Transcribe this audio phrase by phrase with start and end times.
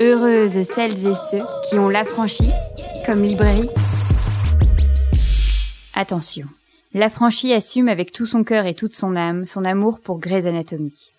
[0.00, 2.52] Heureuses celles et ceux qui ont l'affranchi
[3.04, 3.68] comme librairie.
[5.92, 6.46] Attention,
[6.94, 11.10] l'affranchi assume avec tout son cœur et toute son âme son amour pour Grey's Anatomy.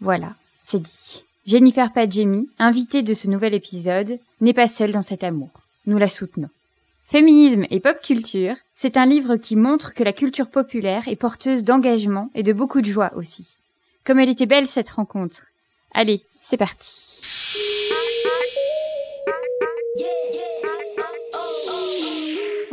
[0.00, 0.32] Voilà,
[0.62, 1.24] c'est dit.
[1.44, 5.50] Jennifer Padjemi, invitée de ce nouvel épisode, n'est pas seule dans cet amour.
[5.86, 6.50] Nous la soutenons.
[7.06, 11.64] Féminisme et pop culture, c'est un livre qui montre que la culture populaire est porteuse
[11.64, 13.56] d'engagement et de beaucoup de joie aussi.
[14.04, 15.46] Comme elle était belle cette rencontre.
[15.92, 17.13] Allez, c'est parti.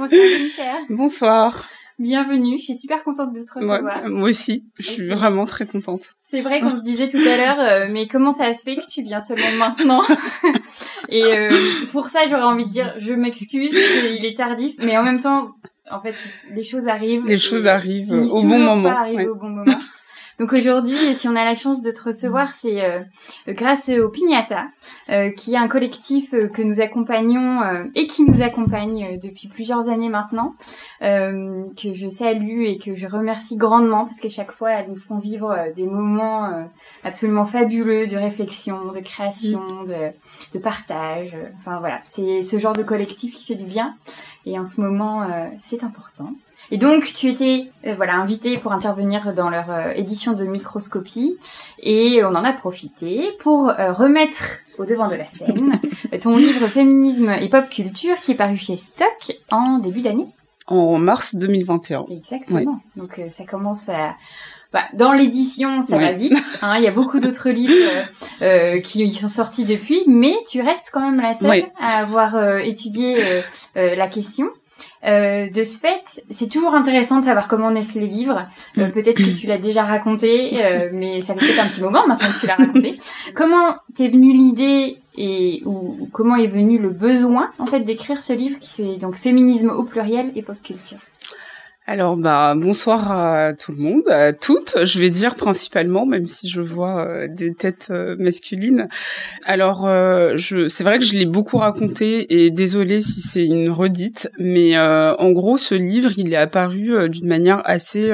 [0.02, 0.76] Bonsoir Jennifer.
[0.90, 1.70] Bonsoir.
[2.00, 4.10] Bienvenue, je suis super contente de te recevoir.
[4.10, 6.16] moi aussi, je suis vraiment très contente.
[6.24, 8.88] C'est vrai qu'on se disait tout à l'heure, euh, mais comment ça se fait que
[8.90, 10.02] tu viens seulement maintenant
[11.10, 11.52] Et euh,
[11.92, 15.50] pour ça, j'aurais envie de dire, je m'excuse, il est tardif, mais en même temps,
[15.92, 16.16] en fait,
[16.50, 17.28] les choses arrivent.
[17.28, 18.92] Les choses arrivent au bon moment.
[18.92, 19.78] Pas au bon moment.
[20.42, 23.04] Donc aujourd'hui, si on a la chance de te recevoir, c'est euh,
[23.48, 24.66] grâce au Pignata,
[25.10, 27.62] euh, qui est un collectif euh, que nous accompagnons
[27.94, 30.56] et qui nous accompagne depuis plusieurs années maintenant,
[31.00, 35.20] que je salue et que je remercie grandement parce qu'à chaque fois, elles nous font
[35.20, 36.68] vivre des moments
[37.04, 40.10] absolument fabuleux de réflexion, de création, de,
[40.54, 41.38] de partage.
[41.60, 43.96] Enfin voilà, c'est ce genre de collectif qui fait du bien
[44.48, 45.28] et en ce moment,
[45.60, 46.34] c'est important.
[46.74, 51.36] Et donc, tu étais euh, voilà invité pour intervenir dans leur euh, édition de Microscopie,
[51.80, 55.80] et on en a profité pour euh, remettre au devant de la scène
[56.22, 60.28] ton livre Féminisme et pop culture qui est paru chez Stock en début d'année.
[60.68, 62.06] En mars 2021.
[62.10, 62.80] Exactement.
[62.96, 64.16] Donc ça commence à
[64.72, 66.34] bah, dans l'édition, ça va vite.
[66.62, 68.06] Hein, il y a beaucoup d'autres livres
[68.42, 73.18] euh, qui sont sortis depuis, mais tu restes quand même la seule à avoir étudié
[73.76, 74.48] la question.
[75.06, 78.46] Euh, de ce fait, c'est toujours intéressant de savoir comment naissent les livres.
[78.78, 78.92] Euh, mm.
[78.92, 82.32] peut-être que tu l'as déjà raconté, euh, mais ça fait peut-être un petit moment maintenant
[82.32, 83.00] que tu l'as raconté.
[83.36, 88.34] comment t'es venue l'idée et ou, comment est venu le besoin en fait d'écrire ce
[88.34, 91.00] livre qui est donc féminisme au pluriel et pop culture?
[91.92, 96.48] Alors bah bonsoir à tout le monde, à toutes, je vais dire principalement, même si
[96.48, 98.88] je vois euh, des têtes euh, masculines.
[99.44, 103.70] Alors euh, je, c'est vrai que je l'ai beaucoup raconté et désolé si c'est une
[103.70, 108.10] redite, mais en gros ce livre il est apparu d'une manière assez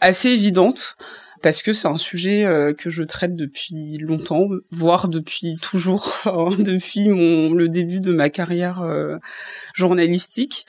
[0.00, 0.98] assez évidente
[1.40, 2.44] parce que c'est un sujet
[2.76, 6.18] que je traite depuis longtemps, voire depuis toujours,
[6.58, 8.82] depuis mon le début de ma carrière
[9.74, 10.66] journalistique.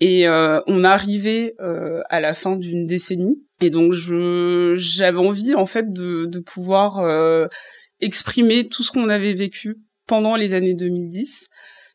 [0.00, 3.44] Et euh, on arrivait euh, à la fin d'une décennie.
[3.60, 7.46] Et donc je j'avais envie en fait de, de pouvoir euh,
[8.00, 11.48] exprimer tout ce qu'on avait vécu pendant les années 2010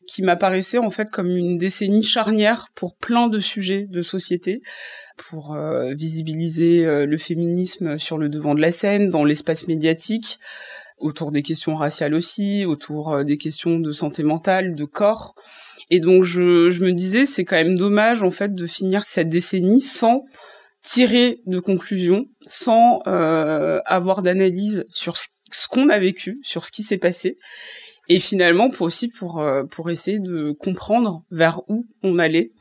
[0.06, 4.62] qui m'apparaissait en fait comme une décennie charnière pour plein de sujets de société,
[5.16, 10.38] pour euh, visibiliser euh, le féminisme sur le devant de la scène, dans l'espace médiatique,
[10.98, 15.34] autour des questions raciales aussi, autour des questions de santé mentale, de corps.
[15.90, 19.28] Et donc je, je me disais, c'est quand même dommage en fait de finir cette
[19.28, 20.24] décennie sans
[20.86, 25.28] tirer de conclusion, sans euh, avoir d'analyse sur ce,
[25.68, 27.38] qu'on a vécu, sur ce qui s'est passé,
[28.08, 32.52] et finalement pour aussi pour euh, pour essayer de comprendre vers où on allait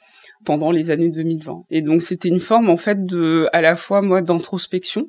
[0.43, 1.65] pendant les années 2020.
[1.69, 5.07] Et donc c'était une forme en fait de à la fois moi d'introspection,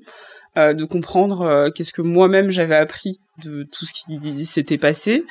[0.57, 5.25] euh, de comprendre euh, qu'est-ce que moi-même j'avais appris de tout ce qui s'était passé.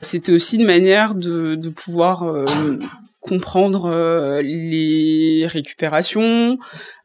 [0.00, 2.78] C'était aussi une manière de, pouvoir euh,
[3.20, 6.58] comprendre les récupérations,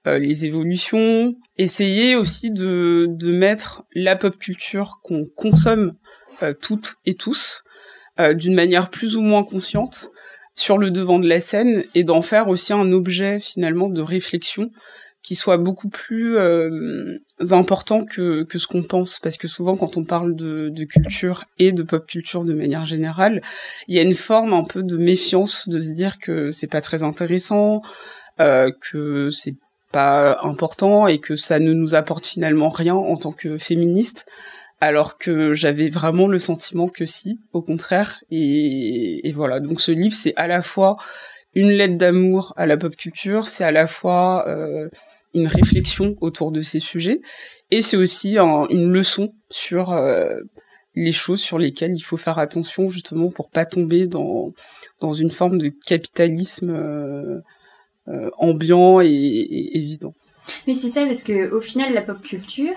[0.05, 5.93] les évolutions, essayer aussi de mettre la pop culture qu'on consomme
[6.61, 7.63] toutes et tous
[8.17, 10.09] d'une manière plus ou moins consciente
[10.55, 14.71] sur le devant de la scène et d'en faire aussi un objet finalement de réflexion
[15.27, 17.19] qui soit beaucoup plus euh,
[17.51, 19.19] important que, que ce qu'on pense.
[19.19, 22.85] Parce que souvent quand on parle de, de culture et de pop culture de manière
[22.85, 23.41] générale
[23.89, 26.79] il y a une forme un peu de méfiance de se dire que c'est pas
[26.79, 27.81] très intéressant
[28.39, 29.55] euh, que c'est
[29.91, 34.25] pas important et que ça ne nous apporte finalement rien en tant que féministe.
[34.79, 38.23] Alors que j'avais vraiment le sentiment que si, au contraire.
[38.29, 40.95] Et, voilà, donc ce livre, c'est à la fois
[41.53, 44.87] une lettre d'amour à la pop culture, c'est à la fois euh,
[45.33, 47.21] une réflexion autour de ces sujets
[47.71, 50.39] et c'est aussi une leçon sur euh,
[50.95, 54.53] les choses sur lesquelles il faut faire attention justement pour pas tomber dans
[54.99, 57.39] dans une forme de capitalisme euh,
[58.07, 60.13] euh, ambiant et, évident.
[60.65, 62.75] Mais c'est ça parce que au final la pop culture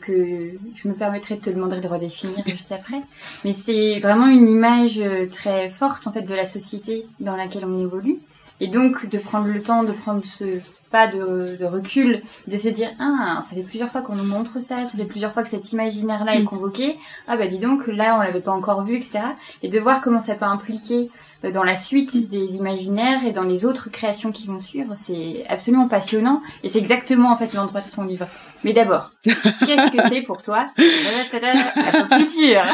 [0.00, 3.00] que je me permettrai de te demander de redéfinir juste après,
[3.44, 5.00] mais c'est vraiment une image
[5.30, 8.18] très forte en fait de la société dans laquelle on évolue
[8.60, 10.60] et donc de prendre le temps de prendre ce
[10.90, 14.60] pas de, de, recul, de se dire ah ça fait plusieurs fois qu'on nous montre
[14.60, 16.44] ça, ça fait plusieurs fois que cet imaginaire là est mm.
[16.44, 19.20] convoqué, ah bah dis donc là on l'avait pas encore vu etc.
[19.62, 21.10] Et de voir comment ça peut impliquer
[21.44, 22.26] euh, dans la suite mm.
[22.26, 26.78] des imaginaires et dans les autres créations qui vont suivre, c'est absolument passionnant et c'est
[26.78, 28.26] exactement en fait l'endroit de ton livre.
[28.64, 32.64] Mais d'abord, qu'est-ce que c'est pour toi la pop culture?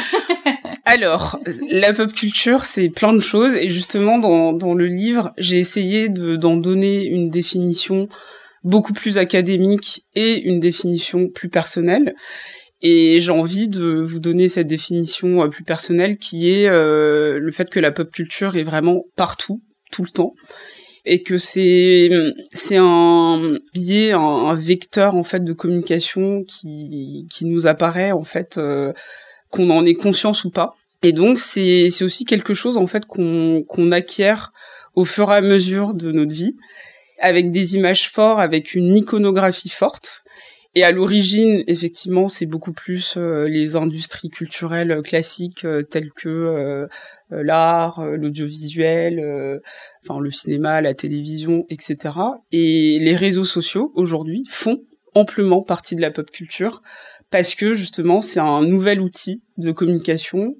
[0.85, 1.39] Alors,
[1.71, 3.57] la pop culture, c'est plein de choses.
[3.57, 8.07] Et justement dans, dans le livre, j'ai essayé d'en donner une définition
[8.65, 12.15] beaucoup plus académique et une définition plus personnelle.
[12.81, 17.51] Et j'ai envie de vous donner cette définition euh, plus personnelle qui est euh, le
[17.51, 19.61] fait que la pop culture est vraiment partout,
[19.91, 20.35] tout le temps,
[21.09, 22.11] et que c'est
[22.53, 28.59] c'est un biais, un, vecteur en fait de communication qui qui nous apparaît en fait
[28.59, 28.93] euh,
[29.51, 30.77] qu'on en ait conscience ou pas.
[31.03, 34.53] Et donc c'est c'est aussi quelque chose en fait qu'on qu'on acquiert
[34.95, 36.57] au fur et à mesure de notre vie,
[37.21, 40.23] avec des images fortes, avec une iconographie forte.
[40.75, 46.87] Et à l'origine, effectivement, c'est beaucoup plus euh, les industries culturelles classiques euh, telles que
[47.31, 49.61] l'art, l'audiovisuel,
[50.21, 52.15] le cinéma, la télévision, etc.
[52.53, 54.81] Et les réseaux sociaux aujourd'hui font
[55.15, 56.83] amplement partie de la pop culture
[57.31, 60.55] parce que justement c'est un nouvel outil de communication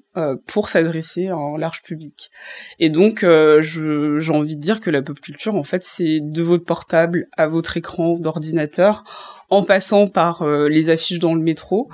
[0.47, 2.31] pour s'adresser à un large public.
[2.79, 6.65] Et donc j'ai envie de dire que la pop culture en fait c'est de votre
[6.65, 9.05] portable à votre écran d'ordinateur
[9.49, 11.89] en passant par les affiches dans le métro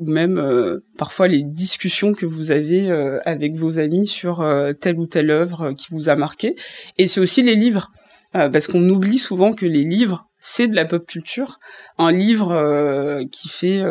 [0.00, 4.72] ou même euh, parfois les discussions que vous avez euh, avec vos amis sur euh,
[4.72, 6.56] telle ou telle œuvre qui vous a marqué.
[6.98, 7.92] Et c'est aussi les livres,
[8.32, 11.58] parce qu'on oublie souvent que les livres, c'est de la pop culture.
[11.98, 13.82] Un livre qui fait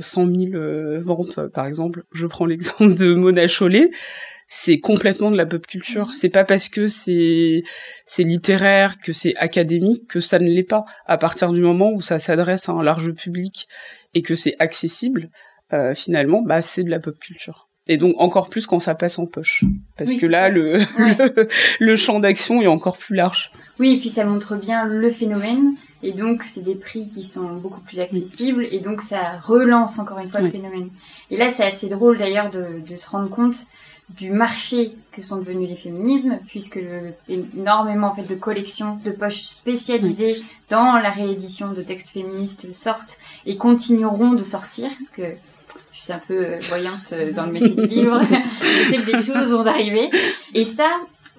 [0.00, 3.90] 100 000 ventes, par exemple, je prends l'exemple de Mona Chollet,
[4.46, 6.14] c'est complètement de la pop culture.
[6.14, 7.62] C'est pas parce que c'est
[8.06, 10.84] c'est littéraire, que c'est académique que ça ne l'est pas.
[11.06, 13.68] À partir du moment où ça s'adresse à un large public
[14.14, 15.28] et que c'est accessible,
[15.72, 17.68] euh, finalement, bah, c'est de la pop culture.
[17.90, 19.64] Et donc encore plus quand ça passe en poche,
[19.96, 20.78] parce que là, le,
[21.80, 23.50] le, champ d'action est encore plus large.
[23.78, 27.54] Oui, et puis ça montre bien le phénomène, et donc c'est des prix qui sont
[27.54, 30.90] beaucoup plus accessibles, et donc ça relance encore une fois le phénomène.
[31.30, 33.66] Et là, c'est assez drôle d'ailleurs de, de se rendre compte
[34.16, 39.10] du marché que sont devenus les féminismes, puisque le, énormément en fait de collections de
[39.10, 45.36] poches spécialisées dans la réédition de textes féministes sortent et continueront de sortir, parce que
[45.98, 48.20] je suis un peu euh, voyante euh, dans le métier du livre.
[48.30, 50.10] je sais que des choses vont arriver.
[50.54, 50.88] Et ça,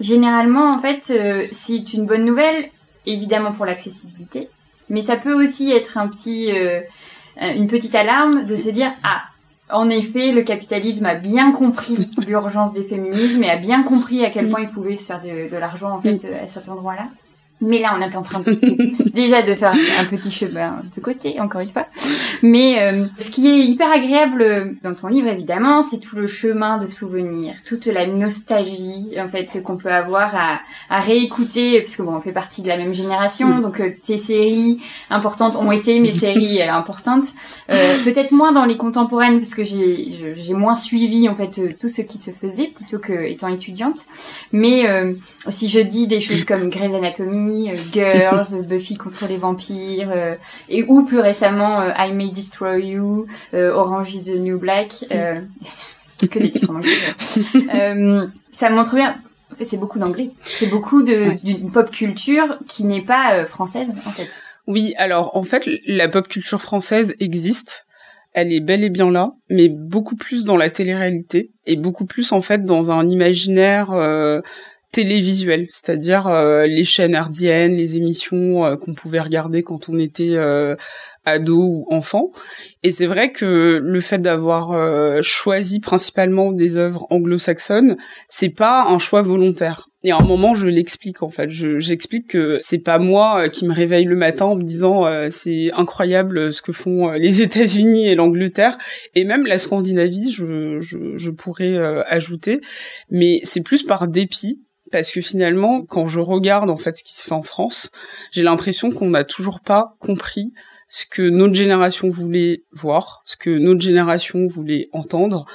[0.00, 2.68] généralement, en fait, euh, c'est une bonne nouvelle,
[3.06, 4.48] évidemment pour l'accessibilité,
[4.90, 6.50] mais ça peut aussi être un petit,
[7.40, 9.22] une petite alarme de se dire ah.
[9.72, 14.30] En effet, le capitalisme a bien compris l'urgence des féminismes et a bien compris à
[14.30, 17.06] quel point il pouvait se faire de, de l'argent en fait à cet endroit-là.
[17.60, 18.52] Mais là, on est en train de,
[19.10, 21.86] déjà de faire un petit chemin de côté, encore une fois.
[22.42, 26.78] Mais euh, ce qui est hyper agréable dans ton livre, évidemment, c'est tout le chemin
[26.78, 32.14] de souvenirs, toute la nostalgie, en fait, qu'on peut avoir à, à réécouter, puisque bon,
[32.14, 34.80] on fait partie de la même génération, donc euh, tes séries
[35.10, 37.24] importantes ont été mes séries euh, importantes.
[37.70, 41.88] Euh, peut-être moins dans les contemporaines, parce que j'ai j'ai moins suivi en fait tout
[41.88, 44.06] ce qui se faisait plutôt que étant étudiante.
[44.52, 44.84] Mais
[45.48, 50.34] si je dis des choses comme Grey's Anatomy euh, Girls, Buffy contre les vampires, euh,
[50.68, 56.38] et ou plus récemment euh, I May Destroy You, Orange is the New Black, que
[56.38, 58.28] des titres anglais.
[58.50, 59.16] ça montre bien.
[59.52, 60.30] En fait, c'est beaucoup d'anglais.
[60.44, 64.28] C'est beaucoup d'une pop culture qui n'est pas française en fait.
[64.66, 67.86] Oui, alors en fait, la pop culture française existe
[68.32, 72.30] elle est bel et bien là, mais beaucoup plus dans la télé-réalité et beaucoup plus
[72.30, 73.90] en fait dans un imaginaire
[74.92, 80.32] télévisuel, c'est-à-dire euh, les chaînes ardiennes, les émissions euh, qu'on pouvait regarder quand on était
[80.32, 80.74] euh,
[81.24, 82.32] ado ou enfant.
[82.82, 88.98] Et c'est vrai que le fait d'avoir choisi principalement des œuvres anglo-saxonnes, c'est pas un
[88.98, 89.88] choix volontaire.
[90.02, 91.50] Et à un moment, je l'explique en fait.
[91.50, 96.50] J'explique que c'est pas moi qui me réveille le matin en me disant c'est incroyable
[96.52, 98.78] ce que font les États-Unis et l'Angleterre
[99.14, 101.76] et même la Scandinavie, je, je, je pourrais
[102.08, 102.62] ajouter.
[103.10, 104.58] Mais c'est plus par dépit
[104.90, 107.90] parce que finalement, quand je regarde en fait ce qui se fait en France,
[108.32, 110.52] j'ai l'impression qu'on n'a toujours pas compris
[110.88, 115.46] ce que notre génération voulait voir, ce que notre génération voulait entendre,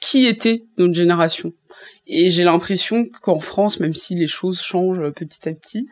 [0.00, 1.52] qui était notre génération.
[2.06, 5.86] Et j'ai l'impression qu'en France, même si les choses changent petit à petit,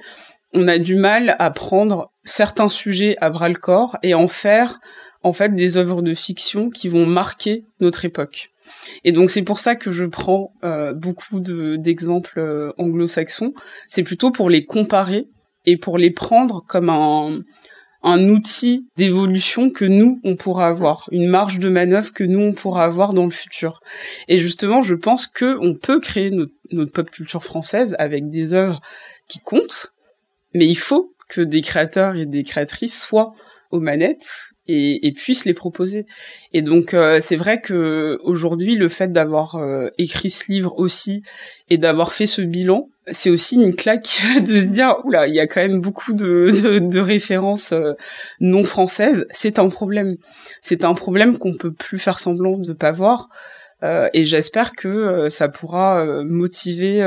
[0.53, 4.81] on a du mal à prendre certains sujets à bras le corps et en faire
[5.23, 8.51] en fait des œuvres de fiction qui vont marquer notre époque.
[9.05, 13.53] Et donc c'est pour ça que je prends euh, beaucoup d'exemples euh, anglo-saxons.
[13.89, 15.27] C'est plutôt pour les comparer
[15.67, 17.41] et pour les prendre comme un,
[18.03, 22.53] un outil d'évolution que nous, on pourra avoir, une marge de manœuvre que nous, on
[22.53, 23.81] pourra avoir dans le futur.
[24.29, 28.53] Et justement, je pense que on peut créer notre, notre pop culture française avec des
[28.53, 28.81] œuvres
[29.29, 29.93] qui comptent,
[30.55, 33.35] mais il faut que des créateurs et des créatrices soient
[33.71, 36.07] aux manettes et, puissent les proposer.
[36.53, 41.23] Et donc euh, c'est vrai que aujourd'hui le fait d'avoir euh, écrit ce livre aussi
[41.69, 45.41] et d'avoir fait ce bilan, c'est aussi une claque de se dire oula il y
[45.41, 47.93] a quand même beaucoup de, de, références euh,
[48.41, 49.27] non françaises.
[49.31, 50.17] C'est un problème.
[50.61, 53.29] C'est un problème qu'on peut plus faire semblant de pas voir.
[53.83, 57.01] et j'espère que ça pourra motiver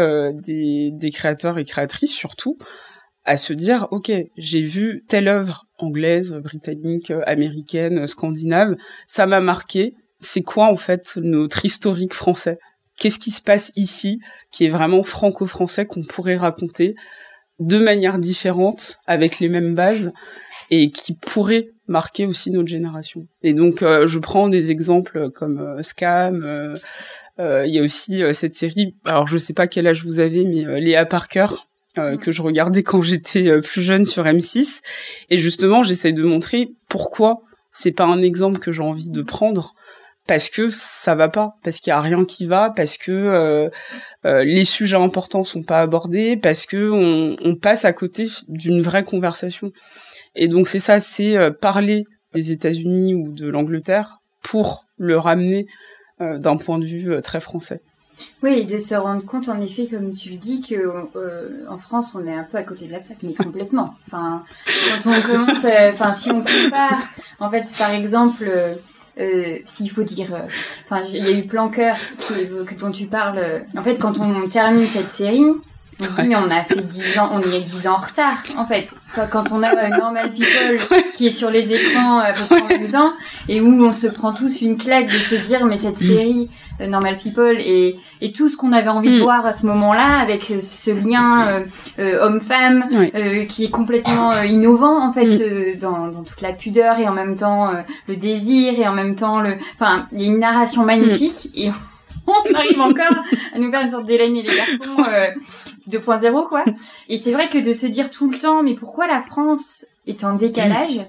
[0.44, 2.58] des, des créateurs et créatrices surtout
[3.26, 8.76] à se dire ok j'ai vu telle œuvre anglaise britannique américaine scandinave.
[9.08, 9.94] Ça m'a marqué.
[10.20, 12.58] C'est quoi en fait notre historique français?
[12.98, 14.20] Qu'est-ce qui se passe ici
[14.52, 16.96] qui est vraiment franco-français qu'on pourrait raconter
[17.60, 20.12] de manière différente avec les mêmes bases
[20.70, 23.28] et qui pourrait marquer aussi notre génération?
[23.42, 26.44] Et donc euh, je prends des exemples comme euh, Scam
[27.40, 28.96] euh, il y a aussi cette série.
[29.06, 31.48] Alors je sais pas quel âge vous avez mais Léa Parker
[32.00, 34.82] euh, que je regardais quand j'étais euh, plus jeune sur M6
[35.30, 39.76] et justement j'essaye de montrer pourquoi c'est pas un exemple que j'ai envie de prendre.
[40.26, 41.56] Parce que ça va pas.
[41.64, 42.72] Parce qu'il y a rien qui va.
[42.74, 43.70] Parce que euh,
[44.44, 46.38] les sujets importants sont pas abordés.
[46.38, 49.72] Parce que on, on passe à côté d'une vraie conversation.
[50.34, 55.68] Et donc c'est ça c'est parler des États-Unis ou de l'Angleterre pour le ramener
[56.20, 57.82] d'un point de vue très français
[58.42, 62.16] oui, de se rendre compte, en effet, comme tu le dis, que euh, en France,
[62.16, 63.96] on est un peu à côté de la plaque, mais complètement.
[64.08, 67.02] Enfin, quand on commence, euh, enfin, si on compare,
[67.40, 68.50] en fait, par exemple,
[69.20, 70.30] euh, s'il faut dire,
[70.86, 71.98] enfin, il y a eu Planqueur
[72.80, 73.64] dont tu parles.
[73.78, 75.46] en fait, quand on termine cette série,
[76.00, 78.44] on se dit, mais on a fait 10 ans, on est 10 ans en retard,
[78.58, 78.96] en fait.
[79.32, 80.80] Quand on a Normal People
[81.16, 83.14] qui est sur les écrans à peu près en même temps,
[83.48, 86.06] et où on se prend tous une claque de se dire, mais cette mm.
[86.06, 86.50] série,
[86.88, 89.24] Normal People et, et tout ce qu'on avait envie de mm.
[89.24, 91.60] voir à ce moment-là avec ce, lien euh,
[92.00, 92.86] euh, homme-femme
[93.48, 95.80] qui est complètement innovant en fait mm.
[95.80, 97.72] dans, dans, toute la pudeur et en même temps
[98.08, 101.60] le désir et en même temps le enfin il y a une narration magnifique mm.
[101.60, 101.72] et
[102.28, 103.24] on arrive encore
[103.54, 105.04] à nous faire une sorte d'Hélène et les garçons
[105.90, 106.64] 2.0 quoi
[107.10, 110.24] et c'est vrai que de se dire tout le temps mais pourquoi la France est
[110.24, 111.02] en décalage?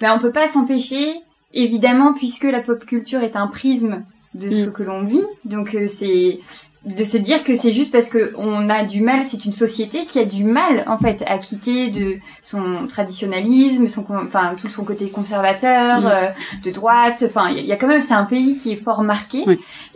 [0.00, 1.14] Ben on peut pas s'empêcher
[1.52, 4.02] évidemment puisque la pop culture est un prisme
[4.34, 4.72] de ce mm.
[4.72, 5.22] que l'on vit.
[5.44, 6.40] Donc euh, c'est
[6.86, 10.06] de se dire que c'est juste parce que on a du mal, c'est une société
[10.06, 14.84] qui a du mal en fait à quitter de son traditionnalisme, son enfin tout son
[14.84, 16.06] côté conservateur, mm.
[16.06, 16.28] euh,
[16.64, 17.24] de droite.
[17.26, 19.44] Enfin, il y, a quand même c'est un pays qui est fort marqué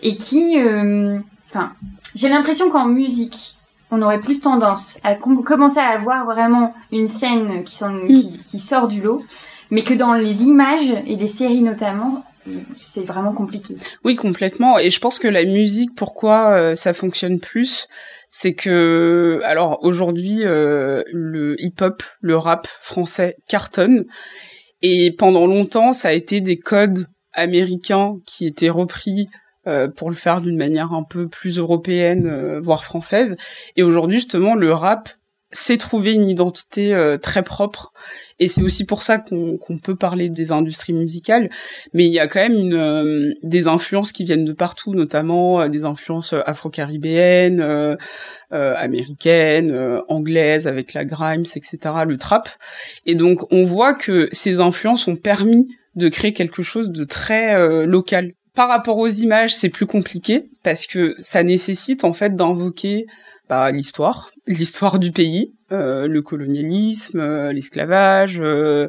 [0.03, 1.73] et qui, euh, enfin,
[2.14, 3.57] j'ai l'impression qu'en musique
[3.91, 8.09] on aurait plus tendance à commencer à avoir vraiment une scène qui, mm.
[8.09, 9.25] qui, qui sort du lot,
[9.71, 12.25] mais que dans les images et les séries notamment,
[12.77, 13.77] c'est vraiment compliqué.
[14.05, 14.79] Oui, complètement.
[14.79, 17.89] Et je pense que la musique, pourquoi euh, ça fonctionne plus,
[18.29, 24.05] c'est que, alors aujourd'hui, euh, le hip-hop, le rap français cartonne.
[24.83, 29.29] Et pendant longtemps, ça a été des codes américains qui étaient repris
[29.67, 33.37] euh, pour le faire d'une manière un peu plus européenne, voire française.
[33.77, 35.09] Et aujourd'hui, justement, le rap
[35.54, 37.92] c'est trouver une identité euh, très propre.
[38.40, 41.49] Et c'est aussi pour ça qu'on peut parler des industries musicales.
[41.94, 45.61] Mais il y a quand même une, euh, des influences qui viennent de partout notamment
[45.61, 47.64] euh, des influences afro-caribéennes
[48.50, 52.49] américaines anglaises avec la grimes etc le trap.
[53.06, 57.87] Et donc on voit que ces influences ont permis de créer quelque chose de très
[57.87, 58.32] local.
[58.54, 63.06] Par rapport aux images c'est plus compliqué parce que ça nécessite en fait d'invoquer
[63.49, 68.89] bah, l'histoire, l'histoire du pays, euh, le colonialisme, euh, l'esclavage, euh,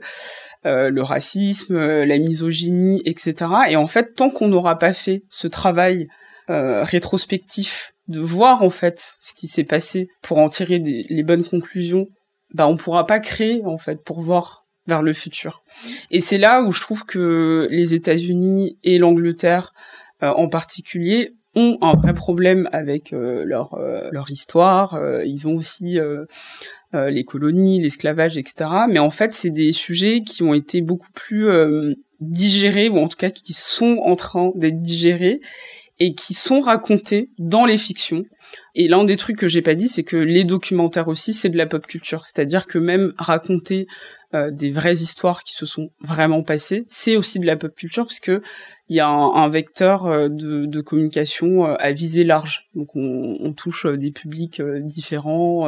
[0.64, 3.36] le racisme, la misogynie, etc.
[3.70, 6.08] Et en fait, tant qu'on n'aura pas fait ce travail
[6.48, 11.44] rétrospectif de voir en fait ce qui s'est passé pour en tirer des, les bonnes
[11.44, 12.06] conclusions,
[12.54, 15.64] bah on pourra pas créer en fait pour voir vers le futur.
[16.12, 19.74] Et c'est là où je trouve que les États-Unis et l'Angleterre
[20.22, 24.96] en particulier ont un vrai problème avec euh, leur euh, leur histoire.
[24.96, 25.98] Euh, ils ont aussi
[26.94, 28.70] les colonies, l'esclavage, etc.
[28.88, 31.50] Mais en fait, c'est des sujets qui ont été beaucoup plus
[32.22, 35.42] digérés, ou en tout cas qui sont en train d'être digérés
[36.00, 38.24] et qui sont racontés dans les fictions.
[38.76, 41.58] Et l'un des trucs que j'ai pas dit, c'est que les documentaires aussi, c'est de
[41.58, 42.24] la pop culture.
[42.28, 43.88] C'est-à-dire que même raconter
[44.36, 46.86] euh, des vraies histoires qui se sont vraiment passées.
[46.88, 48.42] C'est aussi de la pop culture parce que
[48.88, 52.70] il y a un, vecteur euh, de, communication à visée large.
[52.76, 55.68] Donc on, touche des publics différents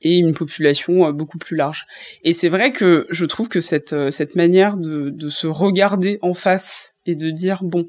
[0.00, 1.86] et une population beaucoup plus large.
[2.24, 6.94] Et c'est vrai que je trouve que cette cette manière de se regarder en face
[7.06, 7.86] et de dire bon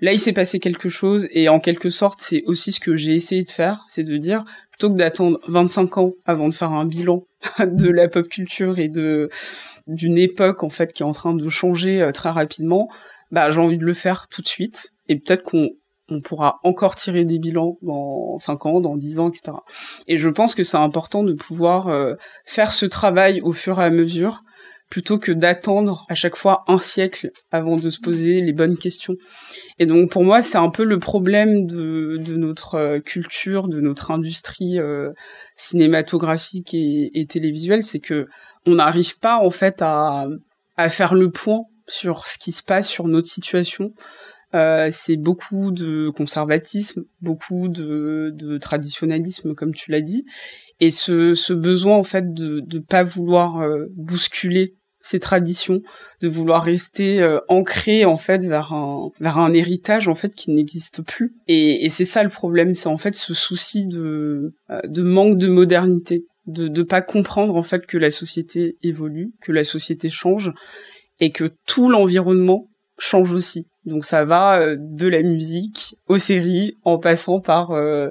[0.00, 3.14] là il s'est passé quelque chose et en quelque sorte c'est aussi ce que j'ai
[3.14, 6.84] essayé de faire, c'est de dire plutôt que d'attendre 25 ans avant de faire un
[6.84, 7.24] bilan
[7.58, 9.28] de la pop culture et de
[9.88, 12.88] d'une époque en fait qui est en train de changer euh, très rapidement,
[13.30, 15.70] bah j'ai envie de le faire tout de suite et peut-être qu'on
[16.08, 19.56] on pourra encore tirer des bilans dans 5 ans, dans 10 ans, etc.
[20.08, 23.84] Et je pense que c'est important de pouvoir euh, faire ce travail au fur et
[23.84, 24.42] à mesure
[24.92, 29.14] plutôt que d'attendre à chaque fois un siècle avant de se poser les bonnes questions.
[29.78, 33.80] Et donc pour moi, c'est un peu le problème de, de notre euh, culture, de
[33.80, 35.10] notre industrie euh,
[35.56, 38.26] cinématographique et, télévisuelle, c'est que
[38.66, 40.26] on n'arrive pas en fait à,
[40.76, 43.94] à faire le point sur ce qui se passe, sur notre situation.
[44.54, 50.26] Euh, c'est beaucoup de conservatisme, beaucoup de, de traditionnalisme, comme tu l'as dit,
[50.80, 55.82] et ce, ce besoin en fait de ne pas vouloir euh, bousculer ces traditions,
[56.20, 60.50] de vouloir rester euh, ancré en fait vers un vers un héritage en fait qui
[60.50, 61.34] n'existe plus.
[61.48, 65.38] Et, et c'est ça le problème, c'est en fait ce souci de euh, de manque
[65.38, 70.08] de modernité, de de pas comprendre en fait que la société évolue, que la société
[70.08, 70.52] change
[71.20, 72.68] et que tout l'environnement
[72.98, 73.66] change aussi.
[73.84, 78.10] Donc ça va euh, de la musique aux séries, en passant par euh,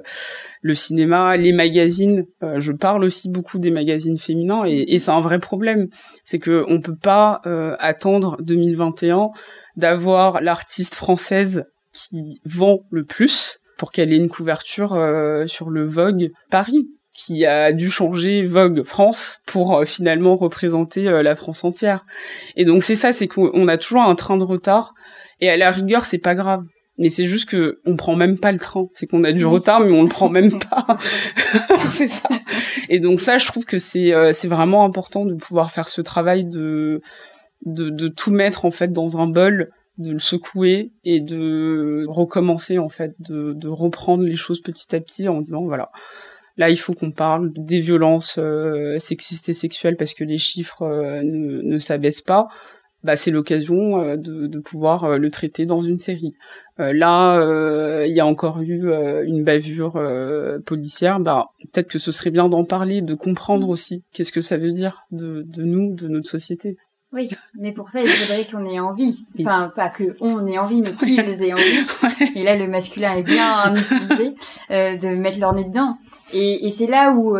[0.60, 2.26] le cinéma, les magazines.
[2.42, 5.88] Euh, je parle aussi beaucoup des magazines féminins et, et c'est un vrai problème.
[6.24, 7.40] C'est que on peut pas
[7.78, 9.30] attendre 2021
[9.76, 14.90] d'avoir l'artiste française qui vend le plus pour qu'elle ait une couverture
[15.46, 21.64] sur le Vogue Paris qui a dû changer Vogue France pour finalement représenter la France
[21.64, 22.06] entière.
[22.56, 24.94] Et donc c'est ça, c'est qu'on a toujours un train de retard
[25.42, 26.62] et à la rigueur, c'est pas grave.
[26.98, 28.86] Mais c'est juste que on prend même pas le train.
[28.94, 30.98] C'est qu'on a du retard, mais on le prend même pas.
[31.80, 32.28] c'est ça.
[32.88, 36.00] Et donc ça, je trouve que c'est euh, c'est vraiment important de pouvoir faire ce
[36.00, 37.02] travail de,
[37.66, 42.78] de de tout mettre en fait dans un bol, de le secouer et de recommencer
[42.78, 45.90] en fait, de de reprendre les choses petit à petit en disant voilà.
[46.58, 50.82] Là, il faut qu'on parle des violences euh, sexistes et sexuelles parce que les chiffres
[50.82, 52.46] euh, ne, ne s'abaissent pas
[53.04, 56.34] bah, c'est l'occasion euh, de, de, pouvoir euh, le traiter dans une série.
[56.80, 58.90] Euh, là, il y a encore eu
[59.24, 60.00] une bavure
[60.64, 61.20] policière.
[61.20, 63.70] Bah, peut-être que ce serait bien d'en parler, de comprendre mm.
[63.70, 66.76] aussi qu'est-ce que ça veut dire de, de nous, de notre société.
[67.12, 69.26] Oui, mais pour ça, il faudrait qu'on ait envie.
[69.38, 72.32] Enfin, pas que on ait envie, mais qu'ils aient envie.
[72.36, 74.34] Et là, le masculin est bien utilisé
[74.70, 75.98] euh, de mettre leur nez dedans.
[76.32, 77.36] Et, et c'est là où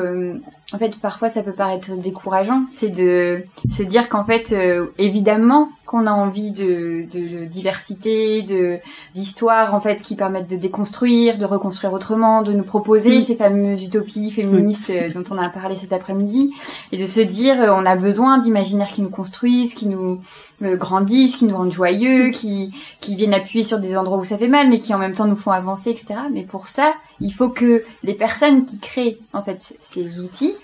[0.73, 3.45] en fait, parfois ça peut paraître décourageant, c'est de
[3.77, 8.79] se dire qu'en fait, euh, évidemment, qu'on a envie de, de, diversité, de
[9.15, 13.83] d'histoires en fait qui permettent de déconstruire, de reconstruire autrement, de nous proposer ces fameuses
[13.83, 16.51] utopies féministes euh, dont on a parlé cet après-midi,
[16.93, 20.21] et de se dire euh, on a besoin d'imaginaires qui nous construisent, qui nous
[20.63, 24.49] grandissent, qui nous rendent joyeux, qui qui viennent appuyer sur des endroits où ça fait
[24.49, 26.21] mal, mais qui en même temps nous font avancer, etc.
[26.33, 30.55] Mais pour ça, il faut que les personnes qui créent en fait ces outils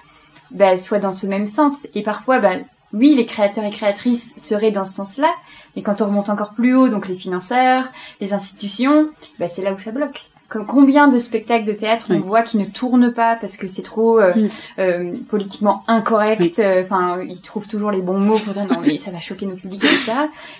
[0.51, 1.87] bah, soient dans ce même sens.
[1.95, 2.55] Et parfois, bah,
[2.93, 5.33] oui, les créateurs et créatrices seraient dans ce sens-là,
[5.77, 7.85] mais quand on remonte encore plus haut, donc les financeurs,
[8.21, 10.25] les institutions, bah, c'est là où ça bloque.
[10.49, 13.83] Comme combien de spectacles de théâtre on voit qui ne tournent pas parce que c'est
[13.83, 14.33] trop euh,
[14.79, 16.59] euh, politiquement incorrect.
[16.59, 19.45] Euh, enfin, ils trouvent toujours les bons mots pour dire non mais ça va choquer
[19.45, 20.13] nos publics, etc.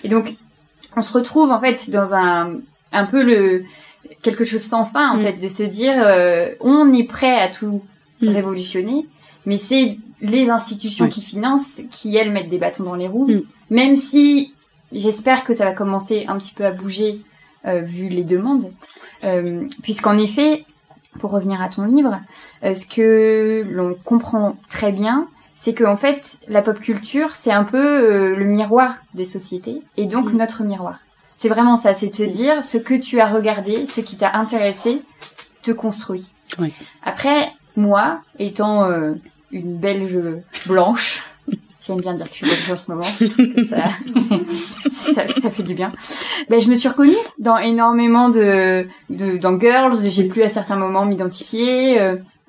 [0.03, 0.35] Et donc
[0.95, 2.51] on se retrouve en fait dans un
[2.91, 3.63] un peu le
[4.21, 5.23] quelque chose sans fin en mm.
[5.23, 5.95] fait de se dire
[6.59, 7.81] on est prêt à tout
[8.21, 8.27] mm.
[8.29, 9.07] révolutionner,
[9.47, 13.29] mais c'est les institutions qui financent qui elles mettent des bâtons dans les roues.
[13.29, 13.41] Mm.
[13.69, 14.53] Même si
[14.91, 17.21] j'espère que ça va commencer un petit peu à bouger
[17.65, 18.71] euh, vu les demandes,
[19.23, 20.63] euh, puisqu'en effet,
[21.19, 22.19] pour revenir à ton livre,
[22.63, 27.65] euh, ce que l'on comprend très bien, c'est qu'en fait, la pop culture, c'est un
[27.65, 30.37] peu le miroir des sociétés, et donc mm.
[30.37, 30.99] notre miroir.
[31.35, 34.35] C'est vraiment ça, c'est de se dire ce que tu as regardé, ce qui t'a
[34.35, 35.01] intéressé,
[35.63, 36.31] te construit.
[37.03, 38.89] Après, moi, étant
[39.51, 40.17] une belge
[40.67, 41.23] blanche.
[41.81, 43.63] J'aime bien dire que je suis belge en ce moment.
[44.89, 45.91] Ça, ça, fait du bien.
[46.49, 49.97] Ben, je me suis reconnue dans énormément de, de dans Girls.
[50.09, 51.99] J'ai pu à certains moments m'identifier.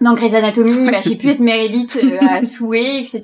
[0.00, 3.22] Dans Grey's Anatomy, bah, j'ai pu être Meredith euh, à souhait, etc.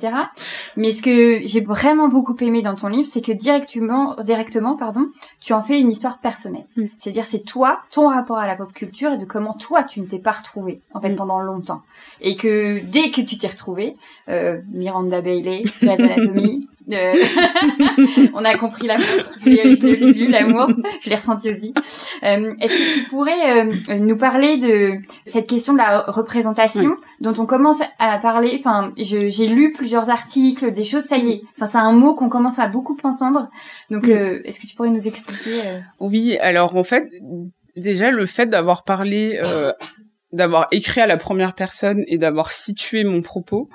[0.77, 5.07] Mais ce que j'ai vraiment beaucoup aimé dans ton livre, c'est que directement, directement, pardon,
[5.41, 6.67] tu en fais une histoire personnelle.
[6.77, 6.85] Mm.
[6.99, 10.07] C'est-à-dire, c'est toi, ton rapport à la pop culture et de comment toi, tu ne
[10.07, 11.17] t'es pas retrouvé, en fait, mm.
[11.17, 11.83] pendant longtemps.
[12.21, 13.97] Et que dès que tu t'es retrouvé,
[14.29, 17.15] euh, Miranda Bailey, Grey's Anatomy, Euh,
[18.35, 19.07] on a compris l'amour.
[19.45, 20.69] Je l'ai lu, l'amour.
[21.01, 21.75] Je l'ai ressenti aussi.
[22.23, 24.93] Euh, est-ce que tu pourrais euh, nous parler de
[25.27, 28.57] cette question de la représentation dont on commence à parler?
[28.59, 31.43] Enfin, j'ai lu plusieurs articles, des choses, ça y est.
[31.57, 33.49] Enfin, c'est un mot qu'on commence à beaucoup entendre.
[33.91, 37.09] Donc, est-ce que tu pourrais nous expliquer Oui, alors en fait,
[37.77, 39.41] déjà le fait d'avoir parlé,
[40.33, 43.69] d'avoir écrit à la première personne et d'avoir situé mon propos,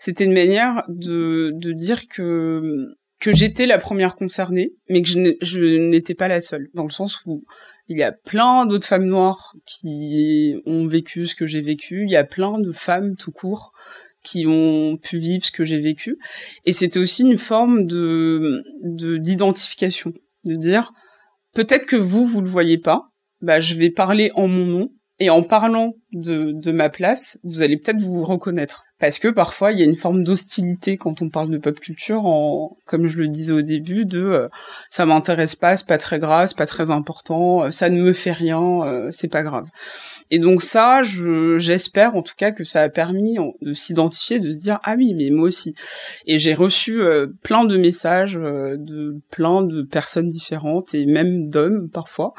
[0.00, 5.60] c'était une manière de, de dire que que j'étais la première concernée, mais que je
[5.60, 7.44] n'étais pas la seule, dans le sens où
[7.86, 12.10] il y a plein d'autres femmes noires qui ont vécu ce que j'ai vécu, il
[12.10, 13.72] y a plein de femmes tout court
[14.24, 16.16] qui ont pu vivre ce que j'ai vécu,
[16.64, 20.14] et c'était aussi une forme de d'identification,
[20.46, 20.92] de, dire
[21.52, 23.10] peut-être que vous vous le voyez pas,
[23.42, 27.60] bah je vais parler en mon nom, et en parlant de, de ma place, vous
[27.60, 31.30] allez peut-être vous reconnaître parce que parfois il y a une forme d'hostilité quand on
[31.30, 32.22] parle de pop culture,
[32.84, 34.48] comme je le disais au début, de euh,
[34.90, 38.12] ça m'intéresse pas, c'est pas très grave, c'est pas très important, euh, ça ne me
[38.12, 39.66] fait rien, euh, c'est pas grave.
[40.30, 44.58] Et donc ça, j'espère en tout cas que ça a permis de s'identifier, de se
[44.58, 45.74] dire ah oui mais moi aussi.
[46.26, 51.50] Et j'ai reçu euh, plein de messages euh, de plein de personnes différentes et même
[51.50, 52.34] d'hommes parfois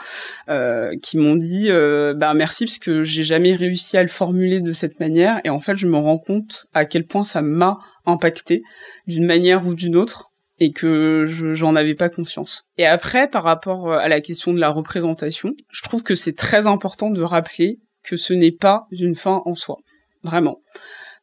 [0.49, 1.69] euh, qui m'ont dit
[2.15, 5.60] bah merci parce que j'ai jamais réussi à le formuler de cette manière et en
[5.60, 8.63] fait je me rends compte à quel point ça m'a impacté
[9.08, 10.31] d'une manière ou d'une autre
[10.62, 12.65] et que j'en avais pas conscience.
[12.78, 16.38] Et après, par rapport euh, à la question de la représentation, je trouve que c'est
[16.38, 19.78] très important de rappeler que ce n'est pas une fin en soi,
[20.24, 20.60] vraiment.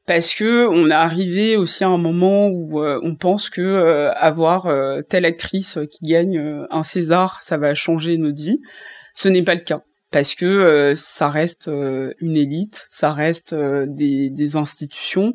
[0.07, 4.13] Parce que on est arrivé aussi à un moment où euh, on pense que euh,
[4.15, 4.67] avoir
[5.09, 8.59] telle actrice qui gagne un César, ça va changer notre vie.
[9.15, 13.53] Ce n'est pas le cas parce que euh, ça reste euh, une élite, ça reste
[13.53, 15.35] euh, des, des, institutions,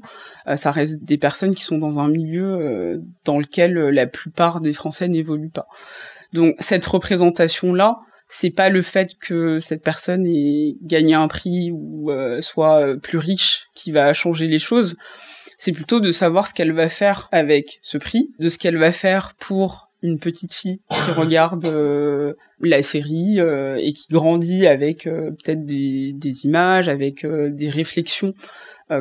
[0.56, 5.08] ça reste des personnes qui sont dans un milieu dans lequel la plupart des Français
[5.08, 5.68] n'évoluent pas.
[6.34, 11.72] Donc cette représentation là, c'est pas le fait que cette personne ait gagné un prix
[11.72, 14.98] ou soit plus riche qui va changer les choses.
[15.58, 18.92] C'est plutôt de savoir ce qu'elle va faire avec ce prix, de ce qu'elle va
[18.92, 25.08] faire pour une petite fille qui regarde euh, la série euh, et qui grandit avec
[25.08, 28.34] euh, peut-être des, des, images, avec des réflexions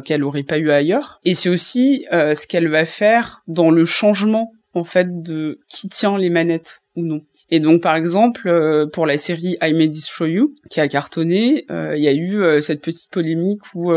[0.05, 1.21] qu'elle aurait pas eu ailleurs.
[1.25, 6.17] Et c'est aussi ce qu'elle va faire dans le changement en fait de qui tient
[6.17, 7.21] les manettes ou non.
[7.51, 12.01] Et donc par exemple pour la série I May Destroy You qui a cartonné, il
[12.01, 13.93] y a eu cette petite polémique où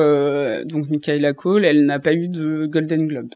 [0.66, 3.30] donc Michaela Cole, elle n'a pas eu de Golden Globe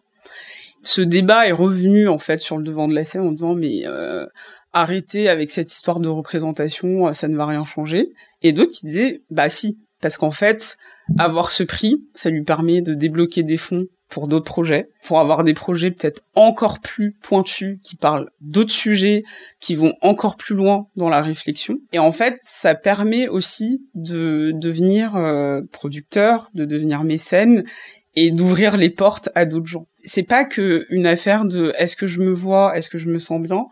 [0.84, 3.86] ce débat est revenu en fait sur le devant de la scène en disant mais
[3.86, 4.26] euh,
[4.74, 8.10] arrêtez avec cette histoire de représentation, euh, ça ne va rien changer.
[8.42, 10.78] Et d'autres qui disaient bah si, parce qu'en fait
[11.18, 15.44] avoir ce prix, ça lui permet de débloquer des fonds pour d'autres projets, pour avoir
[15.44, 19.24] des projets peut-être encore plus pointus, qui parlent d'autres sujets,
[19.60, 21.78] qui vont encore plus loin dans la réflexion.
[21.94, 27.64] Et en fait, ça permet aussi de devenir euh, producteur, de devenir mécène
[28.16, 29.88] et d'ouvrir les portes à d'autres gens.
[30.04, 33.20] C'est pas que une affaire de est-ce que je me vois, est-ce que je me
[33.20, 33.66] sens bien,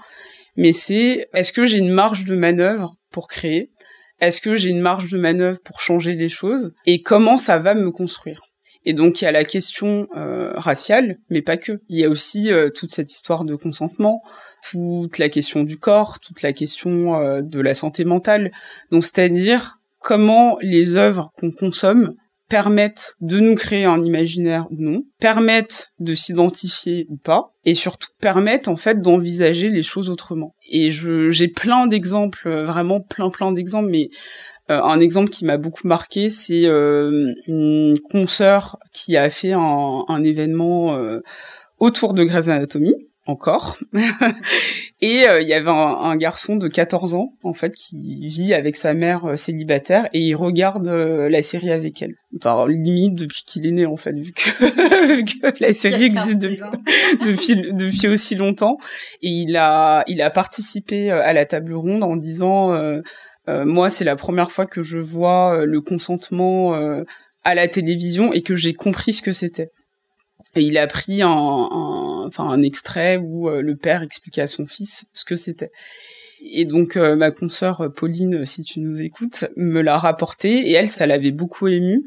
[0.55, 3.71] mais c'est est-ce que j'ai une marge de manœuvre pour créer,
[4.19, 6.73] est-ce que j'ai une marge de manœuvre pour changer les choses?
[6.85, 8.41] Et comment ça va me construire?
[8.83, 11.81] Et donc il y a la question euh, raciale, mais pas que.
[11.89, 14.23] Il y a aussi euh, toute cette histoire de consentement,
[14.71, 18.51] toute la question du corps, toute la question euh, de la santé mentale.
[18.91, 22.15] Donc c'est-à-dire comment les œuvres qu'on consomme
[22.49, 28.09] permettent de nous créer un imaginaire ou non, permettent de s'identifier ou pas, et surtout
[28.21, 30.55] permettent en fait d'envisager les choses autrement.
[30.69, 34.09] Et j'ai plein d'exemples, euh, vraiment plein plein d'exemples, mais
[34.69, 40.03] euh, un exemple qui m'a beaucoup marqué, c'est euh, une consoeur qui a fait un,
[40.07, 40.97] un événement
[41.79, 42.93] autour de Grey's Anatomy
[43.27, 43.77] encore.
[45.01, 48.75] et euh, il y avait un, garçon de 14 ans, en fait, qui vit avec
[48.75, 52.15] sa mère euh, célibataire et il regarde euh, la série avec elle.
[52.37, 58.07] Enfin, limite depuis qu'il est né, en fait, vu que, la série existe depuis, depuis,
[58.07, 58.77] aussi longtemps.
[59.21, 62.77] Et il a, il a participé à la table ronde en disant,
[63.47, 66.73] moi, c'est la première fois que je vois le consentement
[67.43, 69.71] à la télévision et que j'ai compris ce que c'était.
[70.55, 71.27] Et il a pris un,
[72.27, 75.71] enfin un extrait où euh, le père expliquait à son fils ce que c'était.
[76.41, 80.73] Et donc euh, ma consoeur euh, Pauline, si tu nous écoutes, me l'a rapporté et
[80.73, 82.03] elle, ça l'avait beaucoup émue.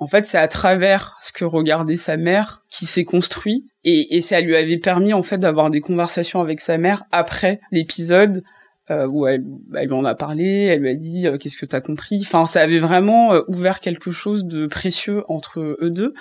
[0.00, 4.40] En fait, c'est à travers ce que regardait sa mère qui s'est construit et, ça
[4.40, 8.44] lui avait permis en fait d'avoir des conversations avec sa mère après l'épisode
[8.90, 12.18] où elle, elle, lui en a parlé, elle lui a dit qu'est-ce que t'as compris?
[12.22, 16.14] Enfin, ça avait vraiment ouvert quelque chose de précieux entre eux deux.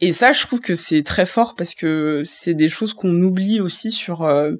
[0.00, 3.60] Et ça, je trouve que c'est très fort parce que c'est des choses qu'on oublie
[3.60, 4.52] aussi sur euh,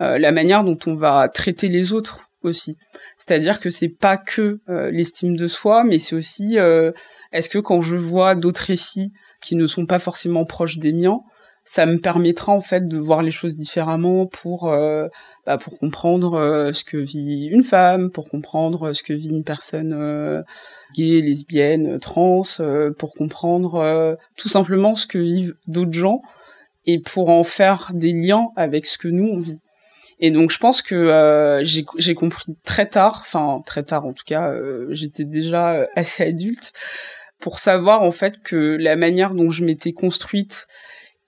[0.00, 2.76] euh, la manière dont on va traiter les autres aussi.
[3.16, 6.56] C'est-à-dire que c'est pas que euh, l'estime de soi, mais c'est aussi
[7.32, 11.20] est-ce que quand je vois d'autres récits qui ne sont pas forcément proches des miens,
[11.64, 14.70] ça me permettra en fait de voir les choses différemment pour
[15.46, 20.44] bah, pour comprendre ce que vit une femme, pour comprendre ce que vit une personne
[20.94, 26.22] gays, lesbiennes, trans, euh, pour comprendre euh, tout simplement ce que vivent d'autres gens
[26.86, 29.60] et pour en faire des liens avec ce que nous on vit.
[30.20, 34.24] Et donc je pense que euh, j'ai compris très tard, enfin très tard en tout
[34.24, 34.54] cas,
[34.90, 36.72] j'étais déjà assez adulte
[37.40, 40.66] pour savoir en fait que la manière dont je m'étais construite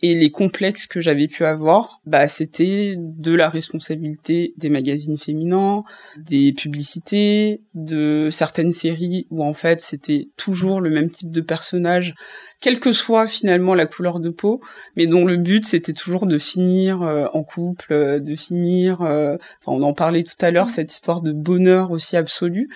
[0.03, 5.85] et les complexes que j'avais pu avoir, bah c'était de la responsabilité des magazines féminins,
[6.19, 12.15] des publicités, de certaines séries où en fait c'était toujours le même type de personnage,
[12.61, 14.61] quelle que soit finalement la couleur de peau,
[14.97, 19.37] mais dont le but c'était toujours de finir euh, en couple, euh, de finir, euh,
[19.63, 22.69] enfin on en parlait tout à l'heure, cette histoire de bonheur aussi absolu.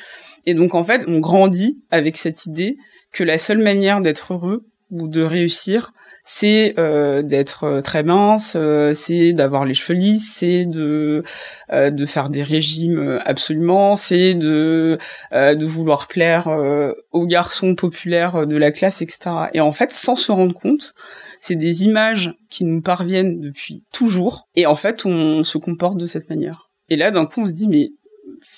[0.47, 2.79] Et donc en fait on grandit avec cette idée
[3.13, 5.93] que la seule manière d'être heureux ou de réussir,
[6.33, 11.25] c'est euh, d'être euh, très mince, euh, c'est d'avoir les cheveux lisses, c'est de
[11.73, 14.99] de faire des régimes absolument, c'est de
[15.33, 16.49] de vouloir plaire
[17.13, 19.31] aux garçons populaires de la classe, etc.
[19.55, 20.95] Et en fait, sans se rendre compte,
[21.39, 26.07] c'est des images qui nous parviennent depuis toujours, et en fait, on se comporte de
[26.07, 26.71] cette manière.
[26.89, 27.91] Et là, d'un coup, on se dit mais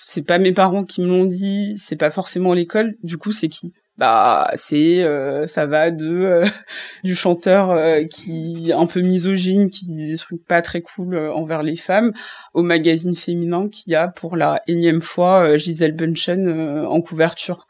[0.01, 3.49] c'est pas mes parents qui me l'ont dit, c'est pas forcément l'école, du coup, c'est
[3.49, 3.73] qui?
[3.99, 6.47] Bah c'est euh, ça va de euh,
[7.05, 11.63] du chanteur euh, qui un peu misogyne qui dit des trucs pas très cool envers
[11.63, 12.13] les femmes
[12.55, 17.67] au magazine féminin qui a pour la énième fois Gisèle Bunchen en couverture.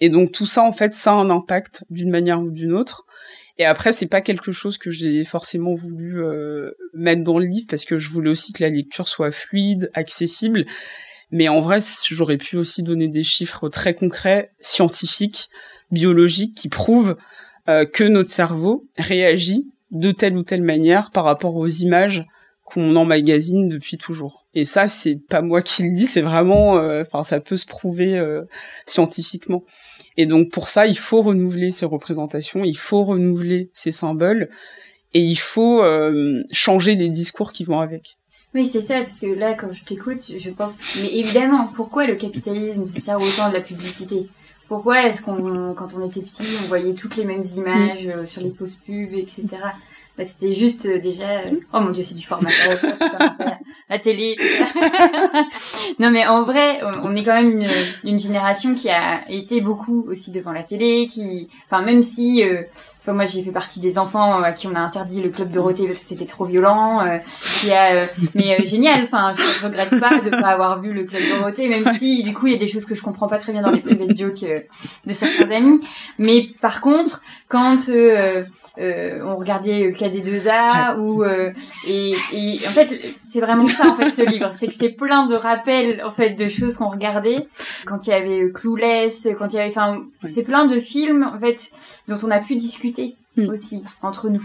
[0.00, 3.04] Et donc tout ça en fait ça a un impact d'une manière ou d'une autre.
[3.58, 6.22] Et après c'est pas quelque chose que j'ai forcément voulu
[6.94, 10.64] mettre dans le livre parce que je voulais aussi que la lecture soit fluide accessible
[11.30, 11.78] mais en vrai,
[12.10, 15.48] j'aurais pu aussi donner des chiffres très concrets, scientifiques,
[15.90, 17.16] biologiques, qui prouvent
[17.68, 22.24] euh, que notre cerveau réagit de telle ou telle manière par rapport aux images
[22.64, 24.46] qu'on emmagasine depuis toujours.
[24.54, 27.66] Et ça, c'est pas moi qui le dis, c'est vraiment, euh, enfin, ça peut se
[27.66, 28.42] prouver euh,
[28.86, 29.64] scientifiquement.
[30.16, 34.48] Et donc pour ça, il faut renouveler ces représentations, il faut renouveler ces symboles,
[35.12, 35.82] et il faut
[36.52, 38.15] changer les discours qui vont avec.
[38.56, 42.14] Oui, c'est ça, parce que là, quand je t'écoute, je pense, mais évidemment, pourquoi le
[42.14, 44.28] capitalisme se sert autant de la publicité?
[44.66, 48.40] Pourquoi est-ce qu'on, quand on était petit, on voyait toutes les mêmes images euh, sur
[48.40, 49.44] les posts pubs, etc.
[50.16, 52.48] Bah, c'était juste euh, déjà, euh, oh mon dieu, c'est du format
[53.90, 54.38] la télé.
[55.98, 57.68] non, mais en vrai, on est quand même une,
[58.04, 62.42] une, génération qui a été beaucoup aussi devant la télé, qui, enfin, même si,
[63.06, 65.86] enfin, moi, j'ai fait partie des enfants à qui on a interdit le club Dorothée
[65.86, 67.18] parce que c'était trop violent, euh,
[67.60, 69.04] qui a, euh, mais génial.
[69.04, 72.46] Enfin, je, regrette pas de pas avoir vu le club Dorothée, même si, du coup,
[72.48, 74.44] il y a des choses que je comprends pas très bien dans les private jokes
[75.06, 75.80] de certains amis.
[76.18, 81.24] Mais par contre, quand on regardait KD2A ou
[81.86, 82.92] et, et en fait,
[83.28, 86.30] c'est vraiment ça en fait ce livre, c'est que c'est plein de rappels en fait
[86.30, 87.46] de choses qu'on regardait.
[87.84, 91.30] Quand il y avait euh, Clueless, quand il y avait, enfin, c'est plein de films
[91.34, 91.70] en fait
[92.08, 92.95] dont on a pu discuter
[93.36, 93.48] hmm.
[93.48, 94.42] aussi entre nous,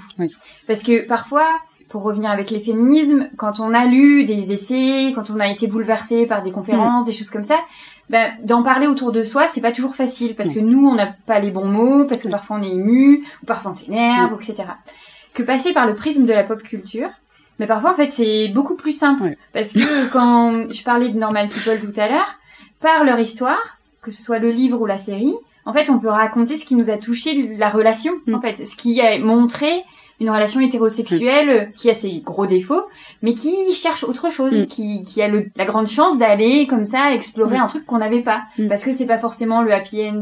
[0.67, 1.47] parce que parfois
[1.89, 5.67] pour revenir avec les féminismes, quand on a lu des essais, quand on a été
[5.67, 7.05] bouleversé par des conférences, hmm.
[7.05, 7.59] des choses comme ça,
[8.09, 11.07] ben, d'en parler autour de soi, c'est pas toujours facile parce que nous, on n'a
[11.07, 14.69] pas les bons mots, parce que parfois on est ému, ou parfois on s'énerve, etc.
[15.33, 17.09] Que passer par le prisme de la pop culture,
[17.61, 19.35] mais parfois, en fait, c'est beaucoup plus simple.
[19.53, 22.39] Parce que quand je parlais de Normal People tout à l'heure,
[22.79, 25.35] par leur histoire, que ce soit le livre ou la série,
[25.65, 28.41] en fait, on peut raconter ce qui nous a touché, la relation, en mm.
[28.41, 29.83] fait, ce qui a montré
[30.21, 31.77] une relation hétérosexuelle mm.
[31.77, 32.83] qui a ses gros défauts,
[33.23, 34.65] mais qui cherche autre chose, mm.
[34.67, 38.21] qui, qui a le, la grande chance d'aller comme ça explorer un truc qu'on n'avait
[38.21, 40.19] pas, parce que c'est pas forcément le happy end,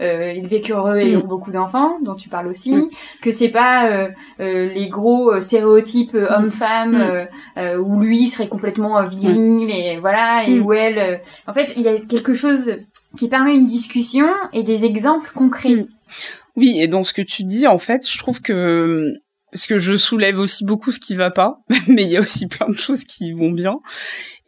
[0.00, 2.74] euh, il vécu heureux et beaucoup d'enfants, dont tu parles aussi,
[3.22, 4.08] que c'est pas euh,
[4.40, 7.26] euh, les gros stéréotypes homme-femme
[7.80, 11.98] où lui serait complètement viril et voilà et où elle, en fait, il y a
[11.98, 12.74] quelque chose
[13.16, 15.86] qui permet une discussion et des exemples concrets.
[16.56, 19.14] Oui, et dans ce que tu dis, en fait, je trouve que
[19.52, 22.48] parce que je soulève aussi beaucoup ce qui va pas, mais il y a aussi
[22.48, 23.80] plein de choses qui vont bien.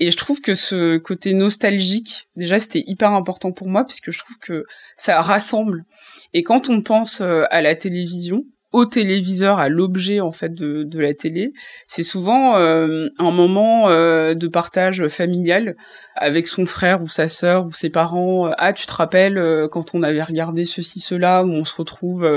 [0.00, 4.18] Et je trouve que ce côté nostalgique, déjà, c'était hyper important pour moi, puisque je
[4.18, 4.64] trouve que
[4.96, 5.84] ça rassemble.
[6.32, 8.44] Et quand on pense euh, à la télévision,
[8.74, 11.52] au téléviseur, à l'objet en fait de, de la télé,
[11.86, 15.76] c'est souvent euh, un moment euh, de partage familial
[16.16, 18.50] avec son frère ou sa sœur ou ses parents.
[18.58, 22.28] Ah, tu te rappelles quand on avait regardé ceci, cela, où on se retrouve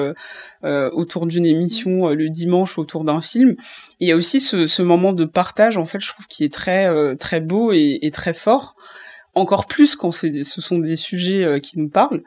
[0.64, 3.56] autour d'une émission le dimanche autour d'un film?
[4.00, 6.54] il y a aussi ce, ce, moment de partage en fait, je trouve qui est
[6.54, 8.76] très très beau et, et très fort.
[9.34, 12.24] Encore plus quand c'est ce sont des sujets qui nous parlent.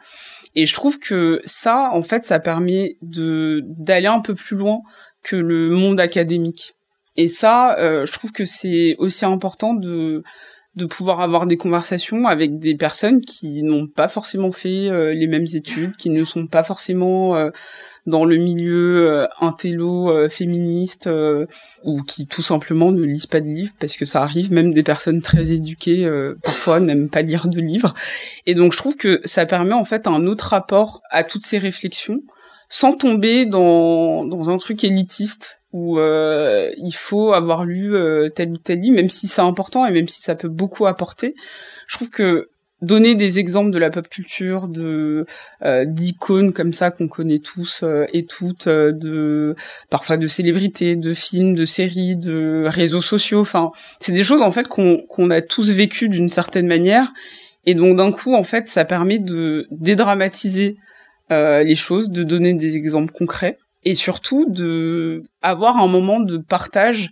[0.55, 4.81] Et je trouve que ça, en fait, ça permet d'aller un peu plus loin
[5.23, 6.75] que le monde académique.
[7.17, 10.23] Et ça, euh, je trouve que c'est aussi important de
[10.77, 15.27] de pouvoir avoir des conversations avec des personnes qui n'ont pas forcément fait euh, les
[15.27, 17.51] mêmes études, qui ne sont pas forcément euh,
[18.07, 21.47] dans le milieu euh, intello euh, féministe euh,
[21.85, 24.83] ou qui tout simplement ne lisent pas de livres parce que ça arrive même des
[24.83, 26.09] personnes très éduquées
[26.43, 27.95] parfois n'aiment pas lire de livres.
[28.47, 31.59] Et donc je trouve que ça permet en fait un autre rapport à toutes ces
[31.59, 32.21] réflexions
[32.69, 37.95] sans tomber dans dans un truc élitiste où il faut avoir lu
[38.35, 41.35] tel ou tel livre même si c'est important et même si ça peut beaucoup apporter.
[41.87, 42.49] Je trouve que
[42.83, 45.25] donner des exemples de la pop culture, euh,
[45.85, 49.55] d'icônes comme ça qu'on connaît tous euh, et toutes, euh,
[49.91, 53.41] parfois de célébrités, de films, de séries, de réseaux sociaux.
[53.41, 57.13] Enfin, c'est des choses en fait qu'on qu'on a tous vécu d'une certaine manière,
[57.67, 60.77] et donc d'un coup en fait ça permet de dédramatiser
[61.31, 67.11] les choses, de donner des exemples concrets et surtout de avoir un moment de partage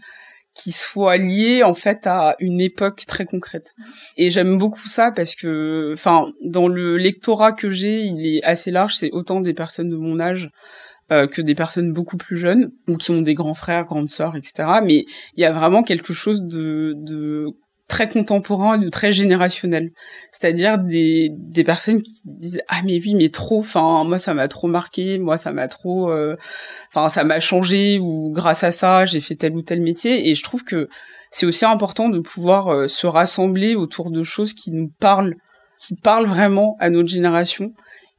[0.58, 3.74] qui soit lié en fait à une époque très concrète.
[4.16, 8.72] Et j'aime beaucoup ça parce que, enfin, dans le lectorat que j'ai, il est assez
[8.72, 8.96] large.
[8.96, 10.50] C'est autant des personnes de mon âge
[11.12, 14.34] euh, que des personnes beaucoup plus jeunes ou qui ont des grands frères, grandes sœurs,
[14.34, 14.80] etc.
[14.84, 15.04] Mais
[15.36, 17.46] il y a vraiment quelque chose de, de
[17.88, 19.90] très contemporain et de très générationnel.
[20.30, 24.46] C'est-à-dire des, des personnes qui disent ah mais oui mais trop enfin moi ça m'a
[24.46, 26.36] trop marqué, moi ça m'a trop euh,
[26.88, 30.34] enfin ça m'a changé ou grâce à ça, j'ai fait tel ou tel métier et
[30.34, 30.88] je trouve que
[31.30, 35.34] c'est aussi important de pouvoir euh, se rassembler autour de choses qui nous parlent
[35.80, 37.72] qui parlent vraiment à notre génération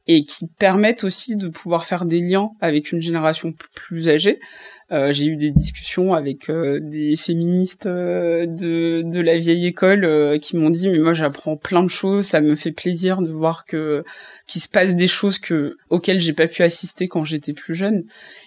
[0.06, 4.40] et qui permettent aussi de pouvoir faire des liens avec une génération plus âgée
[4.92, 10.38] euh, j'ai eu des discussions avec euh, des féministes euh, de, de la vieille école
[10.40, 13.66] qui m'ont dit mais moi j'apprends plein de choses, ça me fait plaisir de voir
[13.66, 14.04] que
[14.48, 18.04] qu'il se passe des choses que auxquelles j'ai pas pu assister quand j'étais plus jeune.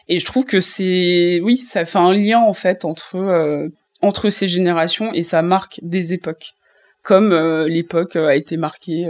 [0.09, 3.69] Et je trouve que c'est oui, ça fait un lien en fait entre
[4.01, 6.55] entre ces générations et ça marque des époques.
[7.03, 7.33] Comme
[7.67, 9.09] l'époque a été marquée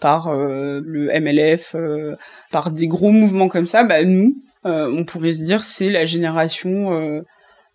[0.00, 1.76] par le MLF,
[2.50, 6.04] par des gros mouvements comme ça, bah nous, euh, on pourrait se dire c'est la
[6.04, 7.22] génération euh,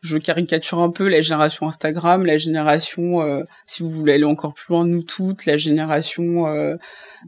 [0.01, 4.55] je caricature un peu la génération Instagram, la génération, euh, si vous voulez aller encore
[4.55, 6.47] plus loin, nous toutes, la génération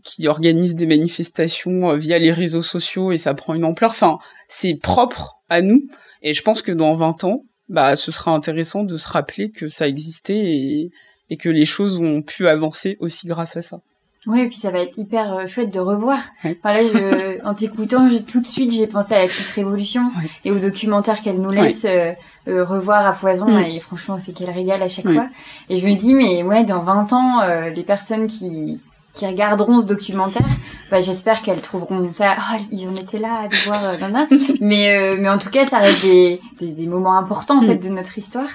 [0.04, 3.92] qui organise des manifestations via les réseaux sociaux et ça prend une ampleur.
[3.92, 5.88] Enfin, c'est propre à nous
[6.24, 9.68] et je pense que dans 20 ans, bah, ce sera intéressant de se rappeler que
[9.68, 10.90] ça existait
[11.30, 13.82] et que les choses ont pu avancer aussi grâce à ça.
[14.26, 16.20] Oui, et puis ça va être hyper euh, chouette de revoir.
[16.46, 20.12] Enfin, là, je, en t'écoutant, tout de suite, j'ai pensé à la petite révolution
[20.46, 22.14] et au documentaire qu'elle nous laisse euh,
[22.48, 23.48] euh, revoir à foison.
[23.48, 23.66] Mm.
[23.66, 25.28] Et franchement, c'est qu'elle régale à chaque fois.
[25.70, 27.42] Et je me dis, mais ouais, dans 20 ans,
[27.76, 28.80] les personnes qui
[29.14, 30.48] qui regarderont ce documentaire,
[30.90, 32.36] bah, j'espère qu'elles trouveront ça.
[32.36, 34.26] Oh, ils en étaient là à devoir, euh,
[34.60, 37.68] mais mais en tout cas, ça reste des, des, des moments importants en mm.
[37.68, 38.50] fait de notre histoire.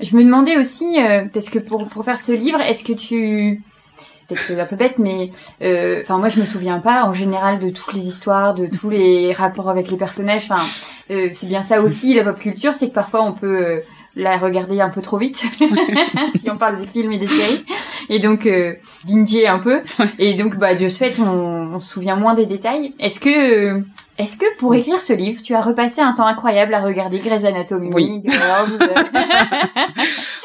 [0.00, 0.96] Je me demandais aussi,
[1.34, 3.60] parce que pour pour faire ce livre, est-ce que tu
[4.30, 5.30] peut-être c'est un peu bête, mais
[5.62, 8.90] euh, enfin moi je me souviens pas en général de toutes les histoires, de tous
[8.90, 10.44] les rapports avec les personnages.
[10.50, 10.62] Enfin
[11.10, 13.80] euh, c'est bien ça aussi la pop culture, c'est que parfois on peut euh,
[14.16, 15.42] la regarder un peu trop vite
[16.34, 17.64] si on parle des films et des séries
[18.08, 18.74] et donc euh,
[19.06, 19.80] binger un peu
[20.18, 22.92] et donc bah de ce fait on, on se souvient moins des détails.
[22.98, 23.82] Est-ce que
[24.20, 27.42] est-ce que pour écrire ce livre, tu as repassé un temps incroyable à regarder Grey's
[27.42, 28.22] Anatomy Oui.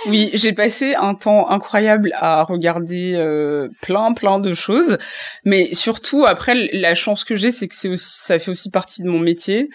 [0.07, 4.97] oui, j'ai passé un temps incroyable à regarder euh, plein plein de choses,
[5.43, 9.03] mais surtout après la chance que j'ai, c'est que c'est aussi ça fait aussi partie
[9.03, 9.69] de mon métier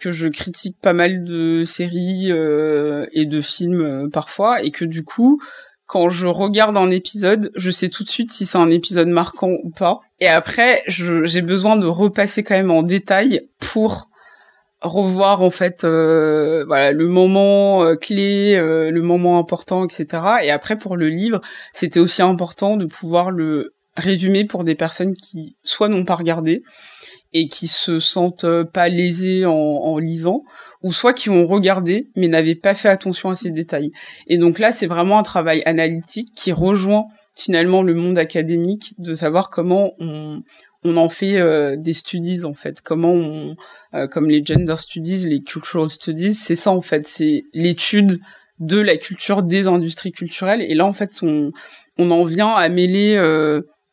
[0.00, 4.84] que je critique pas mal de séries euh, et de films euh, parfois et que
[4.84, 5.40] du coup
[5.86, 9.52] quand je regarde un épisode, je sais tout de suite si c'est un épisode marquant
[9.62, 10.00] ou pas.
[10.18, 14.08] Et après, j'ai besoin de repasser quand même en détail pour
[14.84, 20.22] revoir en fait euh, voilà le moment euh, clé, euh, le moment important, etc.
[20.42, 21.40] Et après pour le livre,
[21.72, 26.62] c'était aussi important de pouvoir le résumer pour des personnes qui soit n'ont pas regardé
[27.32, 30.44] et qui se sentent pas lésées en, en lisant,
[30.82, 33.90] ou soit qui ont regardé mais n'avaient pas fait attention à ces détails.
[34.28, 39.14] Et donc là, c'est vraiment un travail analytique qui rejoint finalement le monde académique de
[39.14, 40.42] savoir comment on,
[40.84, 42.80] on en fait des studies en fait.
[42.82, 43.56] Comment on,
[44.08, 47.06] comme les gender studies, les cultural studies, c'est ça en fait.
[47.06, 48.20] C'est l'étude
[48.58, 50.62] de la culture des industries culturelles.
[50.62, 51.52] Et là en fait, on,
[51.98, 53.16] en vient à mêler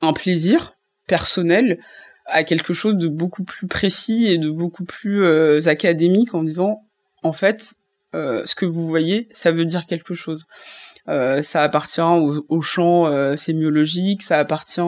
[0.01, 0.73] un plaisir
[1.07, 1.79] personnel
[2.25, 6.81] à quelque chose de beaucoup plus précis et de beaucoup plus euh, académique en disant
[7.23, 7.73] en fait
[8.15, 13.35] euh, ce que vous voyez ça veut dire quelque chose euh, ça appartient au, champ
[13.35, 14.81] sémiologique ça appartient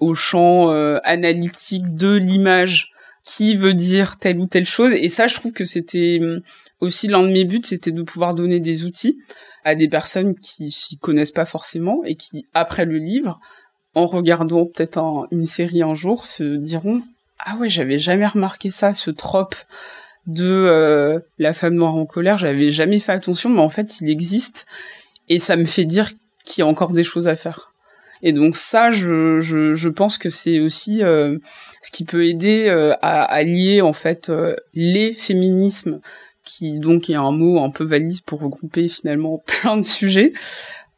[0.00, 0.70] au champ
[1.04, 2.90] analytique de l'image
[3.24, 4.92] qui veut dire telle ou telle chose.
[4.92, 6.40] Et ça je trouve que c'était hum,
[6.80, 9.18] aussi l'un de mes buts c'était de pouvoir donner des outils
[9.64, 13.40] à des personnes qui s'y connaissent pas forcément et qui après le livre
[13.96, 17.02] en regardant peut-être une série un jour, se diront
[17.38, 19.56] ah ouais, j'avais jamais remarqué ça, ce trope
[20.26, 24.10] de euh, la femme noire en colère, j'avais jamais fait attention, mais en fait, il
[24.10, 24.66] existe
[25.28, 26.10] et ça me fait dire
[26.44, 27.72] qu'il y a encore des choses à faire.
[28.22, 31.38] Et donc ça, je, je, je pense que c'est aussi euh,
[31.82, 34.32] ce qui peut aider euh, à, à, lier en fait
[34.72, 36.00] les féminismes,
[36.44, 40.32] qui donc est un mot un peu valise pour regrouper finalement plein de sujets,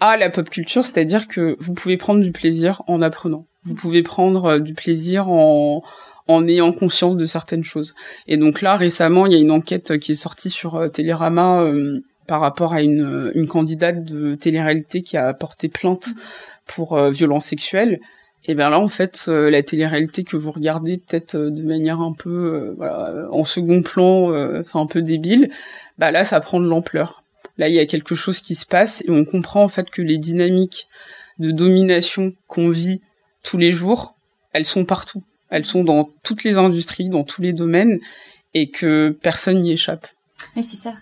[0.01, 3.47] à la pop culture, c'est-à-dire que vous pouvez prendre du plaisir en apprenant.
[3.65, 5.83] Vous pouvez prendre euh, du plaisir en
[6.29, 7.95] en ayant conscience de certaines choses.
[8.27, 11.63] Et donc là, récemment, il y a une enquête qui est sortie sur euh, Télérama
[11.63, 16.11] euh, par rapport à une, une candidate de télé-réalité qui a porté plainte
[16.67, 18.01] pour violence sexuelle.
[18.45, 22.75] Et bien là, en fait, la télé-réalité que vous regardez peut-être de manière un peu
[22.77, 24.31] voilà, en second plan,
[24.63, 25.51] c'est un peu débile.
[25.97, 27.23] Bah là, ça prend de l'ampleur.
[27.57, 30.03] Là, il y a quelque chose qui se passe et on comprend en fait que
[30.03, 30.87] les dynamiques
[31.39, 33.01] de domination qu'on vit
[33.43, 34.15] tous les jours,
[34.53, 35.23] elles sont partout.
[35.51, 37.99] Elles sont dans toutes les industries, dans tous les domaines
[38.55, 40.07] et que personne n'y échappe.
[40.57, 40.93] Oui, c'est ça.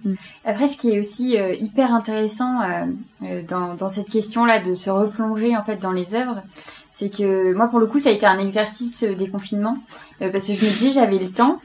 [0.44, 2.84] Après, ce qui est aussi euh, hyper intéressant euh,
[3.22, 6.42] euh, dans, cette question-là de se replonger en fait dans les œuvres,
[6.90, 9.76] c'est que moi pour le coup ça a été un exercice euh, des confinements
[10.22, 11.60] euh, parce que je me disais j'avais le temps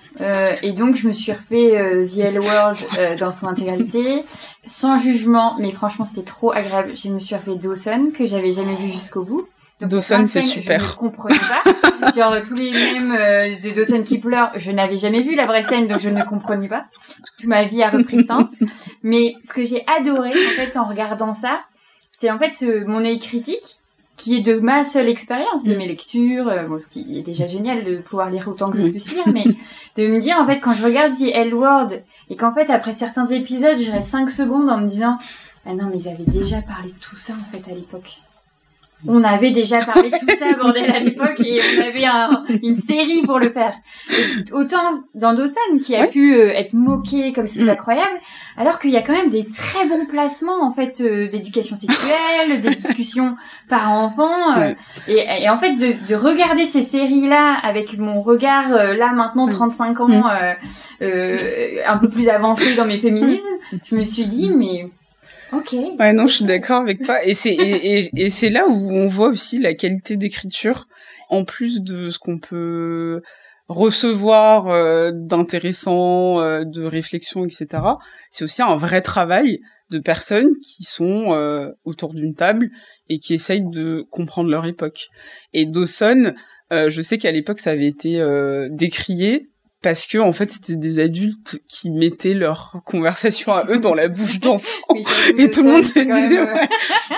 [0.61, 2.77] et donc je me suis refait The L World
[3.17, 4.23] dans son intégralité
[4.65, 8.75] sans jugement mais franchement c'était trop agréable je me suis refait Dawson que j'avais jamais
[8.75, 9.47] vu jusqu'au bout
[9.82, 12.11] Dawson c'est super je ne comprenais pas.
[12.15, 15.88] Genre tous les mêmes de Dawson qui pleure je n'avais jamais vu la vraie scène
[15.88, 16.86] donc je ne comprenais pas.
[17.38, 18.57] Toute ma vie a repris sens.
[19.03, 21.61] Mais ce que j'ai adoré en fait en regardant ça
[22.11, 23.82] c'est en fait mon œil critique
[24.21, 25.77] qui est de ma seule expérience, de mm.
[25.77, 28.91] mes lectures, euh, ce qui est déjà génial de pouvoir lire autant que je mm.
[28.91, 29.43] puisse lire, mais
[29.97, 31.89] de me dire en fait quand je regarde The L Word
[32.29, 35.17] et qu'en fait après certains épisodes je reste 5 secondes en me disant
[35.65, 38.17] ah non mais ils avaient déjà parlé de tout ça en fait à l'époque
[39.08, 42.76] on avait déjà parlé de tout ça, bordel, à l'époque, et on avait un, une
[42.76, 43.74] série pour le faire.
[44.52, 47.70] autant dans Dawson, qui a pu euh, être moqué comme c'est mm.
[47.70, 48.20] incroyable,
[48.58, 52.62] alors qu'il y a quand même des très bons placements, en fait, euh, d'éducation sexuelle,
[52.62, 53.36] des discussions
[53.70, 54.74] par enfants, euh,
[55.08, 60.08] et, en fait, de, de regarder ces séries-là avec mon regard, là, maintenant, 35 ans,
[60.08, 60.24] mm.
[61.02, 63.45] un peu plus avancé dans mes féminismes,
[63.86, 64.89] je me suis dit, mais
[65.52, 65.76] Ok.
[65.99, 67.24] Ouais, non, je suis d'accord avec toi.
[67.26, 70.88] Et c'est et, et, c'est là où on voit aussi la qualité d'écriture,
[71.30, 73.22] en plus de ce qu'on peut
[73.72, 77.68] recevoir euh, d'intéressant, euh, de réflexion, etc.
[78.30, 82.70] C'est aussi un vrai travail de personnes qui sont euh, autour d'une table
[83.10, 85.08] et qui essayent de comprendre leur époque.
[85.54, 86.34] Et Dawson,
[86.72, 88.26] je sais qu'à l'époque ça avait été
[88.70, 89.51] décrié
[89.82, 94.07] parce que en fait c'était des adultes qui mettaient leur conversation à eux dans la
[94.07, 94.95] bouche d'enfants.
[95.38, 96.69] et tout le monde se disait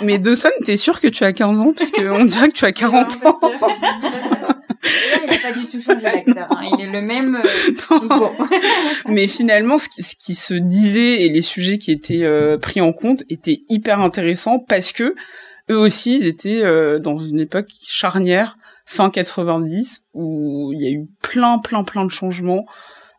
[0.01, 1.73] mais Dawson t'es sûr que tu as 15 ans?
[1.73, 3.35] Parce qu'on dirait que tu as 40 ans.
[4.85, 6.69] Il n'est pas du tout changé d'acteur, hein.
[6.73, 7.37] il est le même.
[7.37, 8.29] Euh,
[9.07, 12.81] mais finalement, ce qui, ce qui, se disait et les sujets qui étaient euh, pris
[12.81, 15.15] en compte étaient hyper intéressants parce que
[15.69, 20.91] eux aussi, ils étaient euh, dans une époque charnière fin 90 où il y a
[20.91, 22.65] eu plein plein plein de changements,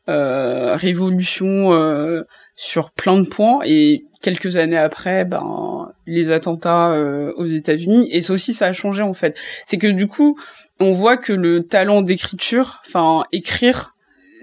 [0.08, 2.22] euh, révolution euh,
[2.56, 8.20] sur plein de points et quelques années après, ben les attentats euh, aux États-Unis et
[8.20, 9.36] ça aussi ça a changé en fait.
[9.66, 10.38] C'est que du coup
[10.80, 13.94] on voit que le talent d'écriture, enfin écrire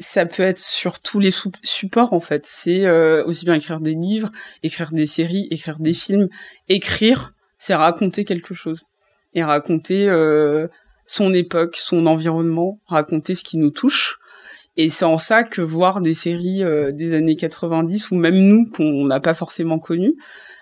[0.02, 1.32] ça peut être sur tous les
[1.64, 2.46] supports en fait.
[2.46, 4.32] C'est euh, aussi bien écrire des livres,
[4.64, 6.28] écrire des séries, écrire des films.
[6.70, 8.84] Écrire, c'est raconter quelque chose
[9.34, 10.68] et raconter euh,
[11.12, 14.18] son époque, son environnement, raconter ce qui nous touche.
[14.78, 18.66] Et c'est en ça que voir des séries euh, des années 90 ou même nous
[18.70, 20.16] qu'on n'a pas forcément connues,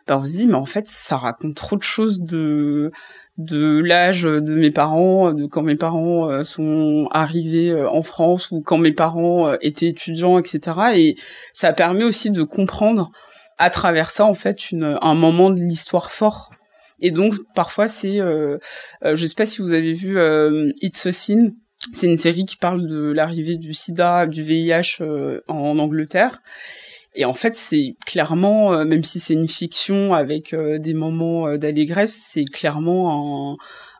[0.07, 2.91] ben on se dit mais en fait ça raconte trop de choses de
[3.37, 8.49] de l'âge de mes parents, de quand mes parents euh, sont arrivés euh, en France
[8.49, 10.77] ou quand mes parents étaient étudiants, etc.
[10.95, 11.15] Et
[11.53, 13.11] ça permet aussi de comprendre
[13.59, 16.49] à travers ça en fait une, un moment de l'histoire fort
[17.01, 18.57] et donc parfois c'est, euh,
[19.03, 21.51] euh, je sais pas si vous avez vu euh, It's a Sin
[21.91, 25.01] C'est une série qui parle de l'arrivée du sida, du VIH
[25.47, 26.41] en Angleterre.
[27.15, 32.45] Et en fait, c'est clairement, même si c'est une fiction avec des moments d'allégresse, c'est
[32.45, 33.57] clairement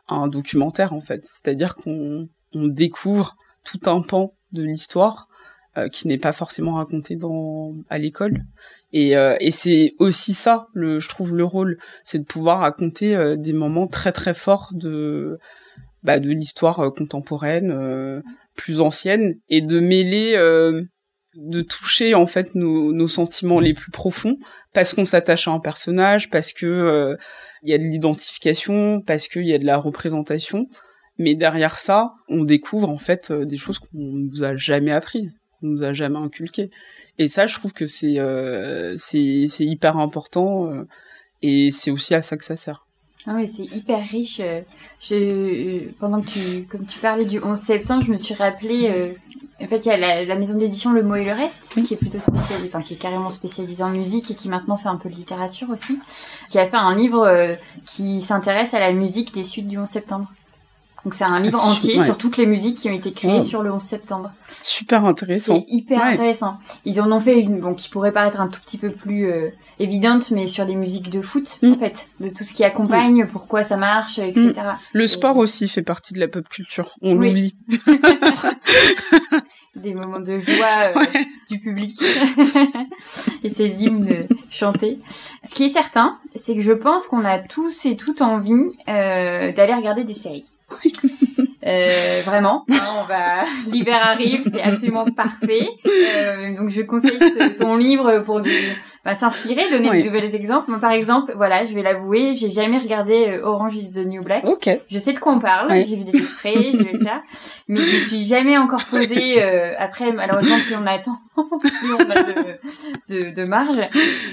[0.08, 1.24] un, un, documentaire en fait.
[1.24, 5.28] C'est-à-dire qu'on on découvre tout un pan de l'histoire
[5.78, 8.42] euh, qui n'est pas forcément raconté dans à l'école.
[8.92, 13.14] Et, euh, et c'est aussi ça, le, je trouve le rôle, c'est de pouvoir raconter
[13.14, 15.38] euh, des moments très très forts de
[16.02, 18.22] bah, de l'histoire contemporaine,
[18.56, 20.32] plus ancienne, et de mêler,
[21.34, 24.38] de toucher en fait nos, nos sentiments les plus profonds,
[24.72, 27.18] parce qu'on s'attache à un personnage, parce que
[27.62, 30.64] il y a de l'identification, parce qu'il y a de la représentation.
[31.18, 35.82] Mais derrière ça, on découvre en fait des choses qu'on nous a jamais apprises nous
[35.82, 36.70] a jamais inculqué.
[37.20, 40.88] Et ça, je trouve que c'est euh, c'est hyper important euh,
[41.42, 42.86] et c'est aussi à ça que ça sert.
[43.26, 44.40] Ah oui, c'est hyper riche.
[44.40, 44.62] Euh,
[45.00, 49.12] je, pendant que tu, comme tu parlais du 11 septembre, je me suis rappelé.
[49.60, 51.92] en fait, il y a la, la maison d'édition Le Mot et le Reste, qui
[51.92, 54.96] est plutôt spécialisée, enfin qui est carrément spécialisée en musique et qui maintenant fait un
[54.96, 55.98] peu de littérature aussi,
[56.48, 60.32] qui a fait un livre qui s'intéresse à la musique des suites du 11 septembre.
[61.04, 63.62] Donc c'est un livre ah, entier sur toutes les musiques qui ont été créées sur
[63.62, 64.32] le 11 septembre.
[64.62, 65.64] Super intéressant.
[65.66, 66.58] C'est hyper intéressant.
[66.84, 69.48] Ils en ont fait une bon qui pourrait paraître un tout petit peu plus euh,
[69.78, 71.72] évidente, mais sur les musiques de foot mm.
[71.72, 74.52] en fait, de tout ce qui accompagne, pourquoi ça marche, etc.
[74.56, 74.78] Mm.
[74.92, 76.94] Le sport aussi fait partie de la pop culture.
[77.00, 77.54] On l'oublie.
[79.76, 81.06] Des moments de joie euh,
[81.48, 81.92] du public
[83.44, 84.98] et ces hymnes chantés.
[85.44, 88.52] Ce qui est certain, c'est que je pense qu'on a tous et toutes envie
[88.88, 90.50] euh, d'aller regarder des séries.
[91.66, 95.68] Euh, vraiment, hein, on va l'hiver arrive, c'est absolument parfait.
[95.86, 97.18] Euh, donc je conseille
[97.58, 98.40] ton livre pour
[99.04, 100.70] bah, s'inspirer, donner de nouveaux exemples.
[100.70, 104.22] Moi, par exemple, voilà, je vais l'avouer, j'ai jamais regardé euh, Orange is the New
[104.22, 104.44] Black.
[104.90, 107.22] Je sais de quoi on parle, j'ai vu des extraits, j'ai vu ça,
[107.68, 109.42] mais je me suis jamais encore posée.
[109.42, 113.80] Euh, après, malheureusement, plus on attend, plus on a de, de, de marge.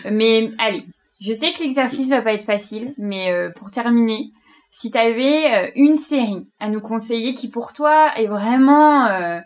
[0.10, 0.86] Mais allez,
[1.20, 4.32] je sais que l'exercice va pas être facile, mais euh, pour terminer,
[4.72, 9.40] si tu avais euh, une série à nous conseiller qui pour toi est vraiment euh,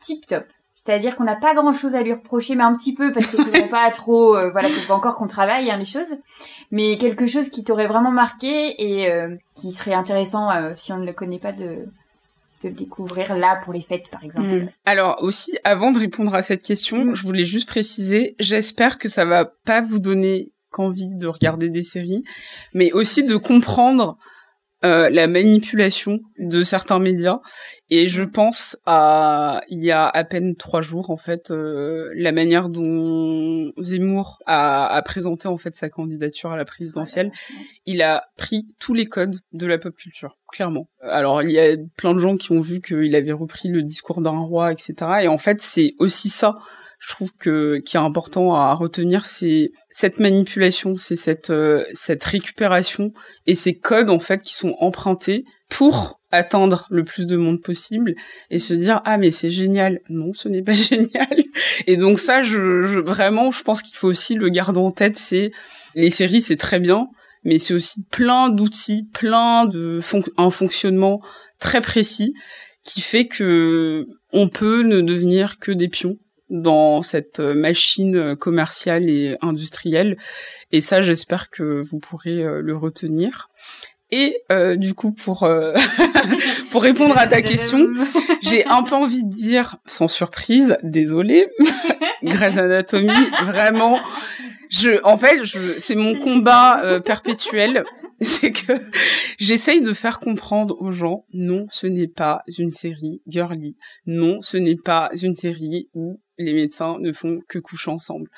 [0.00, 0.44] tip top,
[0.74, 3.68] c'est-à-dire qu'on n'a pas grand-chose à lui reprocher, mais un petit peu parce que faudrait
[3.68, 6.14] pas trop, euh, voilà, faut pas encore qu'on travaille hein, les choses,
[6.70, 9.10] mais quelque chose qui t'aurait vraiment marqué et
[9.54, 11.86] qui serait intéressant si on ne le connaît pas de
[12.64, 14.46] de le découvrir là pour les fêtes par exemple.
[14.46, 14.68] Hmm.
[14.84, 17.14] Alors aussi avant de répondre à cette question, hmm.
[17.14, 21.82] je voulais juste préciser, j'espère que ça va pas vous donner qu'envie de regarder des
[21.82, 22.22] séries,
[22.74, 24.18] mais aussi de comprendre
[24.86, 27.40] euh, la manipulation de certains médias.
[27.90, 32.30] Et je pense à il y a à peine trois jours en fait euh, la
[32.30, 37.32] manière dont Zemmour a, présenté en fait sa candidature à la présidentielle.
[37.84, 40.88] Il a pris tous les codes de la pop culture clairement.
[41.02, 44.20] Alors il y a plein de gens qui ont vu qu'il avait repris le discours
[44.20, 46.54] d'un roi etc et en fait c'est aussi ça
[46.98, 52.24] je trouve que qui est important à retenir, c'est cette manipulation, c'est cette euh, cette
[52.24, 53.12] récupération
[53.46, 58.14] et ces codes en fait qui sont empruntés pour atteindre le plus de monde possible
[58.50, 60.00] et se dire ah mais c'est génial.
[60.08, 61.36] Non ce n'est pas génial.
[61.86, 65.16] Et donc ça je, je vraiment je pense qu'il faut aussi le garder en tête
[65.16, 65.50] c'est
[65.94, 67.08] les séries c'est très bien
[67.44, 70.00] mais c'est aussi plein d'outils plein de
[70.36, 71.20] un fonctionnement
[71.58, 72.34] très précis
[72.84, 76.16] qui fait que on peut ne devenir que des pions
[76.50, 80.16] dans cette euh, machine euh, commerciale et industrielle.
[80.72, 83.48] Et ça, j'espère que vous pourrez euh, le retenir.
[84.12, 84.38] Et
[84.76, 85.48] du coup, pour
[86.70, 87.88] pour répondre à ta question,
[88.40, 91.48] j'ai un peu envie de dire, sans surprise, désolé,
[92.22, 93.10] Grey's Anatomy,
[93.46, 93.98] vraiment,
[94.70, 97.82] je, en fait, je, c'est mon combat perpétuel.
[98.20, 98.72] C'est que
[99.38, 103.76] j'essaye de faire comprendre aux gens, non, ce n'est pas une série girly.
[104.06, 108.28] Non, ce n'est pas une série où les médecins ne font que coucher ensemble.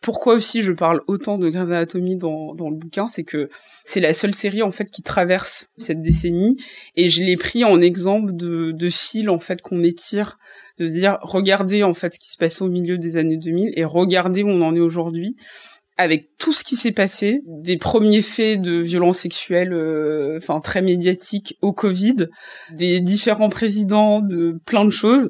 [0.00, 3.48] Pourquoi aussi je parle autant de Grey's Anatomy dans, dans le bouquin, c'est que
[3.84, 6.56] c'est la seule série en fait qui traverse cette décennie
[6.96, 10.38] et je l'ai pris en exemple de, de fil en fait qu'on étire,
[10.78, 13.72] de se dire regardez en fait ce qui se passait au milieu des années 2000
[13.76, 15.36] et regardez où on en est aujourd'hui
[15.98, 20.82] avec tout ce qui s'est passé, des premiers faits de violences sexuelles, euh, enfin très
[20.82, 22.28] médiatiques au Covid,
[22.72, 25.28] des différents présidents, de plein de choses.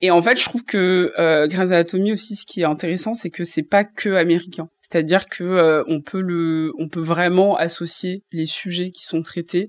[0.00, 3.30] Et en fait, je trouve que euh, Grey's Anatomy aussi, ce qui est intéressant, c'est
[3.30, 4.68] que c'est pas que américain.
[4.80, 9.68] C'est-à-dire que euh, on peut le, on peut vraiment associer les sujets qui sont traités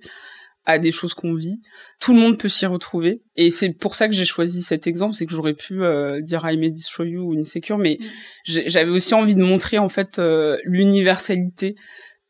[0.65, 1.61] à des choses qu'on vit.
[1.99, 3.21] Tout le monde peut s'y retrouver.
[3.35, 6.41] Et c'est pour ça que j'ai choisi cet exemple, c'est que j'aurais pu euh, dire
[6.43, 8.61] I May Destroy You ou Insecure, mais mm.
[8.67, 11.75] j'avais aussi envie de montrer en fait euh, l'universalité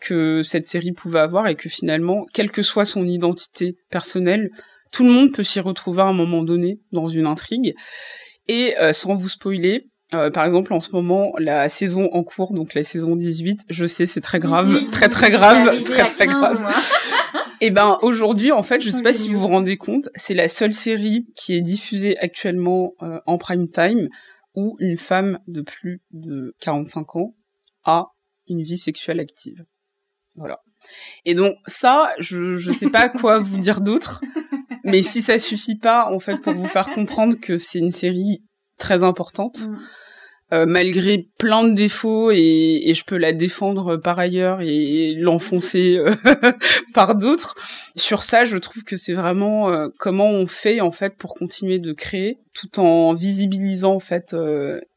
[0.01, 4.49] que cette série pouvait avoir et que finalement, quelle que soit son identité personnelle,
[4.95, 7.75] tout le monde peut s'y retrouver à un moment donné dans une intrigue.
[8.47, 12.83] Et sans vous spoiler, par exemple, en ce moment, la saison en cours, donc la
[12.83, 16.63] saison 18, je sais, c'est très grave, très très grave, très très grave.
[17.59, 20.35] Et eh ben aujourd'hui, en fait, je sais pas si vous vous rendez compte, c'est
[20.35, 22.93] la seule série qui est diffusée actuellement
[23.25, 24.07] en prime time
[24.53, 27.35] où une femme de plus de 45 ans
[27.83, 28.05] a
[28.47, 29.65] une vie sexuelle active.
[30.37, 30.59] Voilà.
[31.25, 34.21] Et donc ça, je je sais pas quoi vous dire d'autre,
[34.85, 38.43] mais si ça suffit pas en fait pour vous faire comprendre que c'est une série
[38.77, 39.79] très importante, mm.
[40.53, 45.97] euh, malgré plein de défauts et, et, je peux la défendre par ailleurs et l'enfoncer
[45.97, 46.11] euh,
[46.93, 47.55] par d'autres.
[47.95, 51.79] Sur ça, je trouve que c'est vraiment euh, comment on fait en fait pour continuer
[51.79, 54.35] de créer, tout en visibilisant en fait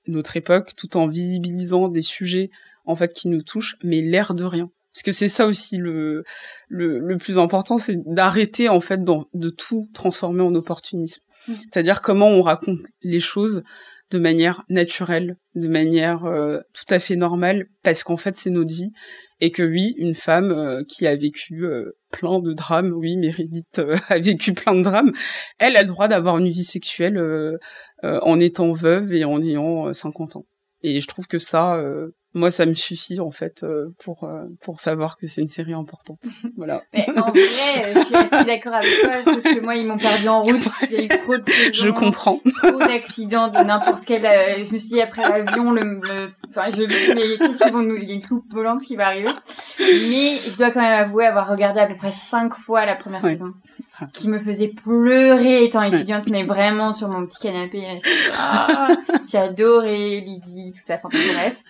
[0.06, 2.50] notre époque, tout en visibilisant des sujets
[2.84, 4.70] en fait qui nous touchent, mais l'air de rien.
[4.98, 6.24] Parce que c'est ça aussi le,
[6.66, 11.22] le, le plus important, c'est d'arrêter en fait de tout transformer en opportunisme.
[11.46, 11.54] Mm.
[11.54, 13.62] C'est-à-dire comment on raconte les choses
[14.10, 18.74] de manière naturelle, de manière euh, tout à fait normale, parce qu'en fait c'est notre
[18.74, 18.90] vie
[19.38, 23.80] et que oui, une femme euh, qui a vécu euh, plein de drames, oui, Mérédith
[24.08, 25.12] a vécu plein de drames,
[25.60, 27.22] elle a le droit d'avoir une vie sexuelle
[28.02, 30.46] en étant veuve et en ayant 50 ans.
[30.82, 31.80] Et je trouve que ça,
[32.34, 35.72] moi ça me suffit en fait euh, pour euh, pour savoir que c'est une série
[35.72, 36.18] importante.
[36.56, 36.82] Voilà.
[36.92, 37.40] Mais en vrai
[37.84, 40.66] euh, je suis assez d'accord avec toi sauf que moi ils m'ont perdu en route.
[40.90, 42.40] Il y a eu trop de saisons, je comprends.
[42.62, 46.82] trop d'accidents de n'importe quel je me suis dit après l'avion le, enfin je
[47.14, 49.30] mais qu'est-ce qu'ils vont nous il y a une soupe volante qui va arriver.
[49.78, 53.22] Mais je dois quand même avouer avoir regardé à peu près cinq fois la première
[53.22, 53.52] saison
[54.12, 57.84] qui me faisait pleurer étant étudiante mais vraiment sur mon petit canapé
[58.34, 58.88] ah,
[59.28, 61.60] j'ai adoré Lydie tout ça enfin bref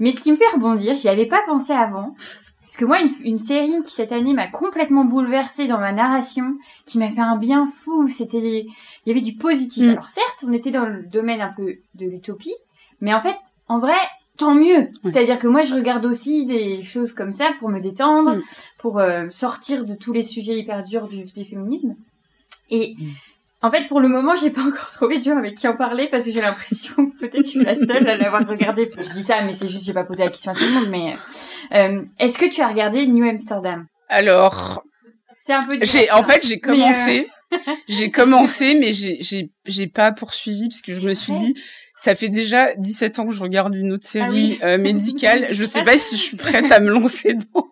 [0.00, 2.16] mais ce qui me fait rebondir, j'y avais pas pensé avant.
[2.62, 6.98] Parce que moi, une, série qui cette année m'a complètement bouleversée dans ma narration, qui
[6.98, 8.68] m'a fait un bien fou, c'était, il
[9.06, 9.84] y avait du positif.
[9.84, 9.90] Mm.
[9.90, 12.54] Alors certes, on était dans le domaine un peu de l'utopie,
[13.00, 13.36] mais en fait,
[13.66, 13.98] en vrai,
[14.36, 14.86] tant mieux.
[15.02, 18.42] C'est-à-dire que moi, je regarde aussi des choses comme ça pour me détendre, mm.
[18.78, 21.96] pour euh, sortir de tous les sujets hyper durs du, du féminisme.
[22.70, 23.04] Et mm.
[23.62, 26.08] En fait, pour le moment, j'ai pas encore trouvé de gens avec qui en parler
[26.10, 28.90] parce que j'ai l'impression que peut-être je suis la seule à l'avoir regardé.
[28.96, 30.88] Je dis ça, mais c'est juste j'ai pas posé la question à tout le monde.
[30.90, 31.16] Mais
[31.72, 33.86] euh, est-ce que tu as regardé New Amsterdam?
[34.08, 34.82] Alors,
[35.40, 35.78] c'est un peu.
[35.82, 40.80] J'ai en fait j'ai commencé, euh, j'ai commencé, mais j'ai j'ai j'ai pas poursuivi parce
[40.80, 41.54] que je me suis dit
[42.00, 45.48] ça fait déjà 17 ans que je regarde une autre série ah euh, médicale.
[45.50, 47.68] Je sais pas si je suis prête à me lancer dans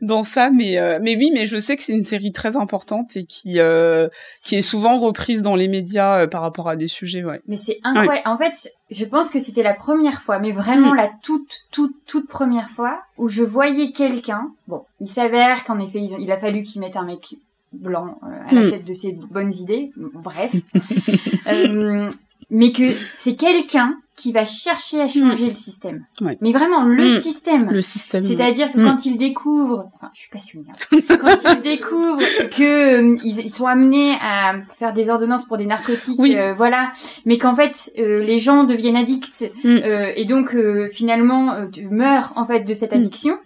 [0.00, 3.16] dans ça, mais euh, mais oui, mais je sais que c'est une série très importante
[3.16, 4.08] et qui euh,
[4.44, 7.22] qui est souvent reprise dans les médias par rapport à des sujets.
[7.22, 7.40] Ouais.
[7.46, 8.26] Mais c'est incroyable.
[8.28, 10.96] En fait, je pense que c'était la première fois, mais vraiment mm.
[10.96, 14.50] la toute toute toute première fois où je voyais quelqu'un.
[14.66, 17.36] Bon, il s'avère qu'en effet, il a fallu qu'ils mettent un mec
[17.72, 18.70] blanc à la mm.
[18.70, 19.92] tête de ses bonnes idées.
[19.96, 20.52] Bref.
[22.52, 25.48] euh, mais que c'est quelqu'un qui va chercher à changer mm.
[25.48, 26.04] le système.
[26.40, 27.20] Mais vraiment le mm.
[27.20, 27.70] système.
[27.70, 28.22] Le système.
[28.22, 28.84] C'est-à-dire que mm.
[28.84, 33.66] quand il découvre, enfin, je suis pas sûre, quand il découvre que euh, ils, sont
[33.66, 36.92] amenés à faire des ordonnances pour des narcotiques, euh, voilà,
[37.24, 40.56] mais qu'en fait euh, les gens deviennent addicts et donc
[40.92, 43.38] finalement meurent en fait de cette addiction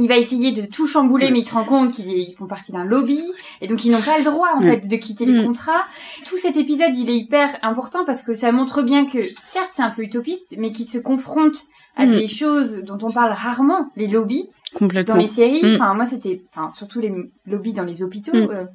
[0.00, 2.84] il va essayer de tout chambouler, mais il se rend compte qu'ils font partie d'un
[2.84, 3.20] lobby
[3.60, 5.46] et donc ils n'ont pas le droit en fait de quitter les mm.
[5.46, 5.84] contrats.
[6.24, 9.82] Tout cet épisode, il est hyper important parce que ça montre bien que certes c'est
[9.82, 12.10] un peu utopiste, mais qu'il se confronte à mm.
[12.10, 15.14] des choses dont on parle rarement, les lobbies, Complètement.
[15.14, 15.74] Dans les séries, mm.
[15.74, 17.12] enfin moi c'était, enfin surtout les
[17.46, 18.66] lobbies dans les hôpitaux, euh,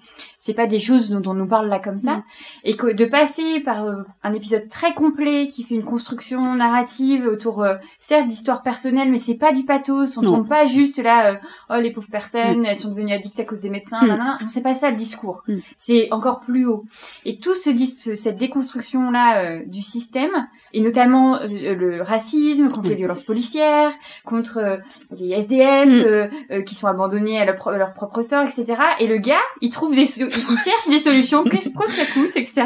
[0.46, 2.24] c'est pas des choses dont on nous parle là comme ça, mm.
[2.66, 7.26] et que de passer par euh, un épisode très complet qui fait une construction narrative
[7.26, 10.98] autour, euh, certes d'histoires personnelles, mais c'est pas du pathos, on ne tombe pas juste
[11.02, 11.40] là,
[11.70, 14.74] oh les pauvres personnes, elles sont devenues addictes à cause des médecins, non c'est pas
[14.74, 15.44] ça le discours,
[15.78, 16.86] c'est encore plus haut.
[17.26, 23.24] Et tout ce, cette déconstruction là du système, et notamment le racisme contre les violences
[23.24, 23.92] policières,
[24.24, 24.80] contre
[25.18, 26.06] les SDF Mm.
[26.06, 28.76] Euh, euh, qui sont abandonnés à leur, propre sort, etc.
[29.00, 30.06] Et le gars, il trouve des,
[30.38, 32.64] il, cherche des solutions, quoi que ça coûte, etc.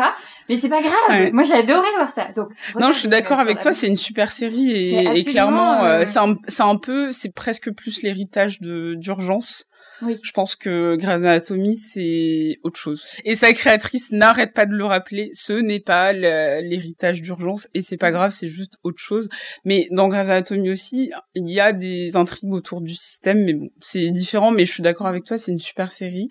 [0.48, 1.32] Mais c'est pas grave.
[1.32, 2.28] Moi, j'ai adoré voir ça.
[2.36, 2.50] Donc,
[2.80, 3.74] non, je suis d'accord avec toi.
[3.74, 8.60] C'est une super série et, clairement, euh, c'est un, un, peu, c'est presque plus l'héritage
[8.60, 9.69] de d'urgence
[10.02, 10.18] oui.
[10.24, 13.06] Je pense que Grey's Anatomy, c'est autre chose.
[13.26, 17.98] Et sa créatrice n'arrête pas de le rappeler, ce n'est pas l'héritage d'urgence, et c'est
[17.98, 19.30] pas grave, c'est juste autre chose.
[19.66, 23.70] Mais dans Grey's Anatomy aussi, il y a des intrigues autour du système, mais bon,
[23.82, 26.30] c'est différent, mais je suis d'accord avec toi, c'est une super série.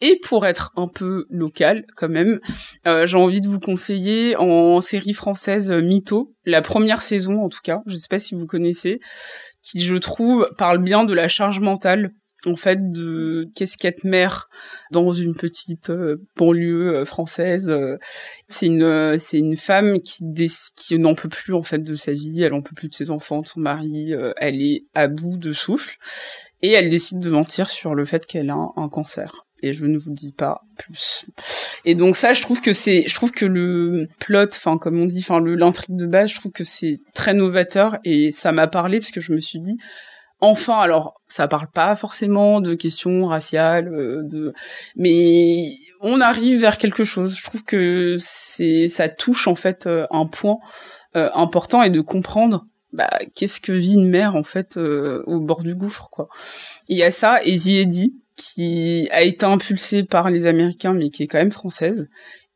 [0.00, 2.40] Et pour être un peu local, quand même,
[2.86, 7.48] euh, j'ai envie de vous conseiller en série française euh, Mytho, la première saison en
[7.48, 9.00] tout cas, je sais pas si vous connaissez,
[9.62, 12.12] qui je trouve parle bien de la charge mentale
[12.46, 14.48] en fait de casquette mère
[14.90, 17.70] dans une petite euh, banlieue euh, française.
[17.70, 17.96] Euh,
[18.48, 20.24] c'est une c'est une femme qui
[20.76, 23.10] qui n'en peut plus en fait de sa vie, elle en peut plus de ses
[23.10, 25.98] enfants, de son mari, elle est à bout de souffle
[26.64, 29.46] et elle décide de mentir sur le fait qu'elle a un, cancer.
[29.62, 31.26] Et je ne vous dis pas plus.
[31.84, 35.04] Et donc ça, je trouve que c'est, je trouve que le plot, enfin comme on
[35.04, 38.98] dit, enfin l'intrigue de base, je trouve que c'est très novateur et ça m'a parlé
[38.98, 39.76] parce que je me suis dit,
[40.44, 44.52] enfin, alors ça parle pas forcément de questions raciales, euh,
[44.96, 47.36] mais on arrive vers quelque chose.
[47.36, 50.58] Je trouve que ça touche en fait euh, un point
[51.16, 55.62] euh, important et de comprendre bah, qu'est-ce que vit une mère en fait au bord
[55.62, 56.10] du gouffre.
[56.88, 61.22] Il y a ça et Ziedi qui a été impulsée par les Américains mais qui
[61.22, 62.08] est quand même française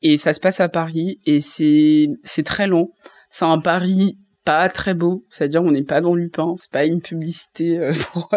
[0.03, 2.93] et ça se passe à Paris et c'est c'est très long.
[3.31, 4.17] C'est un Paris
[4.49, 8.31] pas très beau, c'est-à-dire on n'est pas dans Lupin, c'est pas une publicité euh, pour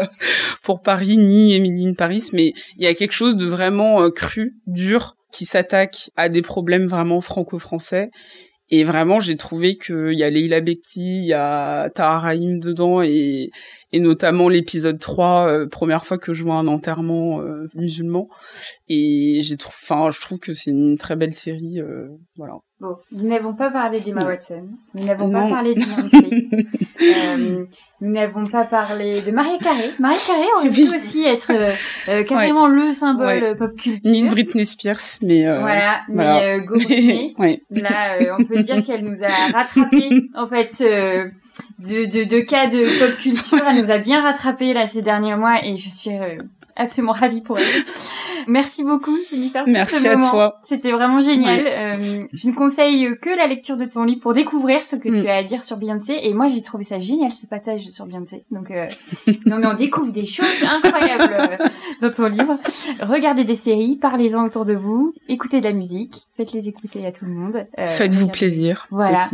[0.62, 4.58] pour Paris ni Emily Paris, mais il y a quelque chose de vraiment euh, cru,
[4.68, 8.10] dur, qui s'attaque à des problèmes vraiment franco-français.
[8.70, 13.50] Et vraiment, j'ai trouvé qu'il y a Leila Bekti, il y a dedans, et,
[13.94, 17.42] et notamment l'épisode 3, euh, première fois que je vois un enterrement
[17.74, 18.28] musulman.
[18.90, 21.80] Et j'ai trouvé, enfin, je trouve que c'est une très belle série,
[22.36, 22.56] voilà.
[22.82, 24.64] Bon, nous n'avons pas parlé d'Emma Watson,
[24.96, 26.50] nous n'avons pas parlé de Beyoncé,
[27.04, 27.66] euh,
[28.02, 29.92] nous n'avons pas parlé de Maria Carey.
[30.00, 31.70] Maria Carey aurait pu aussi être euh,
[32.10, 34.12] euh, carrément le symbole pop culture.
[34.12, 36.74] Ni Britney Spears, mais voilà, mais go
[37.70, 41.30] Là, on peut dire qu'elle nous a rattrapé en fait de,
[41.78, 43.62] de, de cas de pop culture.
[43.70, 46.18] Elle nous a bien rattrapé là ces derniers mois et je suis
[46.76, 47.84] absolument ravie pour elle.
[48.48, 49.64] Merci beaucoup, Jennifer.
[49.68, 50.60] Merci à toi.
[50.64, 51.66] C'était vraiment génial.
[51.68, 55.24] Euh, je ne conseille que la lecture de ton livre pour découvrir ce que tu
[55.24, 55.28] mm.
[55.28, 56.18] as à dire sur Beyoncé.
[56.24, 58.44] Et moi, j'ai trouvé ça génial, ce passage sur Beyoncé.
[58.52, 58.88] Donc, euh,
[59.46, 61.68] non, mais on découvre des choses incroyables euh,
[62.02, 62.58] dans ton livre.
[63.02, 67.26] Regardez des séries, parlez-en autour de vous, écoutez de la musique, faites-les écouter à tout
[67.26, 67.66] le monde.
[67.78, 68.88] Euh, Faites-vous plaisir.
[68.92, 69.28] Voilà.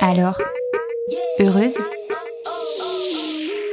[0.00, 0.40] Alors,
[1.40, 1.78] heureuse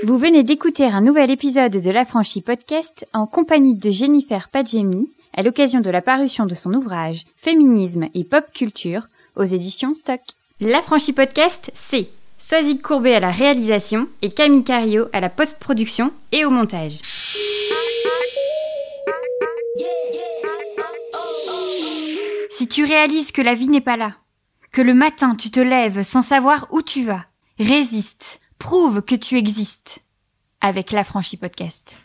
[0.06, 5.42] vous venez d'écouter un nouvel épisode de l'Affranchi Podcast en compagnie de Jennifer Padjemi à
[5.42, 10.22] l'occasion de la parution de son ouvrage Féminisme et pop culture aux éditions Stock.
[10.62, 16.46] L'Affranchi Podcast, c'est Soisy Courbet à la réalisation et Camille Cario à la post-production et
[16.46, 17.00] au montage.
[22.52, 24.14] Si tu réalises que la vie n'est pas là,
[24.72, 27.26] que le matin tu te lèves sans savoir où tu vas,
[27.58, 30.00] résiste Prouve que tu existes
[30.62, 31.98] avec l'affranchi podcast.